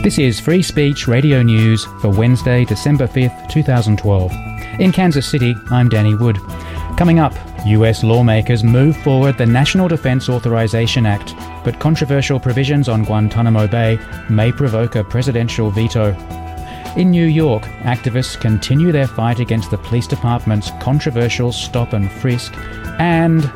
[0.04, 4.30] This is Free Speech Radio News for Wednesday, December 5th, 2012.
[4.78, 6.36] In Kansas City, I'm Danny Wood.
[6.98, 7.32] Coming up,
[7.64, 11.34] US lawmakers move forward the National Defense Authorization Act,
[11.64, 13.98] but controversial provisions on Guantanamo Bay
[14.28, 16.10] may provoke a presidential veto.
[16.98, 22.52] In New York, activists continue their fight against the police department's controversial stop and frisk,
[22.98, 23.50] and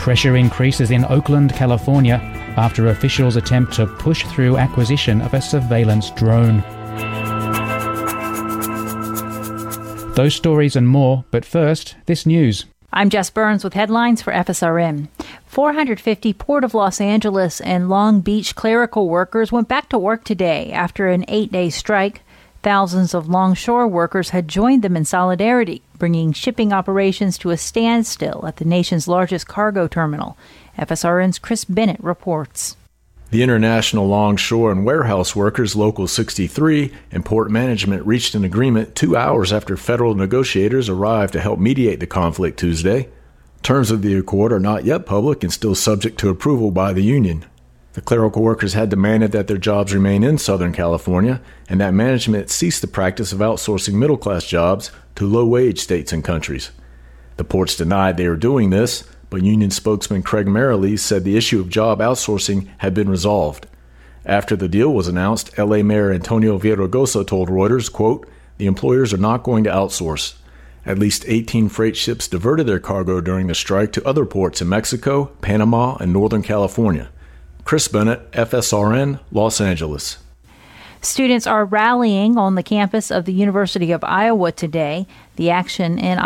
[0.00, 2.18] Pressure increases in Oakland, California,
[2.56, 6.62] after officials attempt to push through acquisition of a surveillance drone.
[10.14, 12.66] Those stories and more, but first, this news.
[12.92, 15.08] I'm Jess Burns with headlines for FSRN.
[15.46, 20.72] 450 Port of Los Angeles and Long Beach clerical workers went back to work today
[20.72, 22.22] after an eight day strike.
[22.62, 28.44] Thousands of longshore workers had joined them in solidarity, bringing shipping operations to a standstill
[28.46, 30.36] at the nation's largest cargo terminal.
[30.80, 32.76] FSRN's Chris Bennett reports.
[33.30, 39.14] The International Longshore and Warehouse Workers Local 63 and Port Management reached an agreement two
[39.14, 43.08] hours after federal negotiators arrived to help mediate the conflict Tuesday.
[43.62, 47.02] Terms of the accord are not yet public and still subject to approval by the
[47.02, 47.44] union.
[47.92, 52.48] The clerical workers had demanded that their jobs remain in Southern California and that management
[52.48, 56.70] cease the practice of outsourcing middle class jobs to low wage states and countries.
[57.36, 61.60] The ports denied they were doing this, but union spokesman Craig Merrilees said the issue
[61.60, 63.66] of job outsourcing had been resolved.
[64.26, 68.28] After the deal was announced, LA Mayor Antonio Villaraigosa told Reuters, quote,
[68.58, 70.34] "The employers are not going to outsource.
[70.84, 74.68] At least 18 freight ships diverted their cargo during the strike to other ports in
[74.68, 77.08] Mexico, Panama, and Northern California."
[77.64, 80.18] Chris Bennett, FSRN, Los Angeles.
[81.02, 85.06] Students are rallying on the campus of the University of Iowa today.
[85.36, 86.18] The action in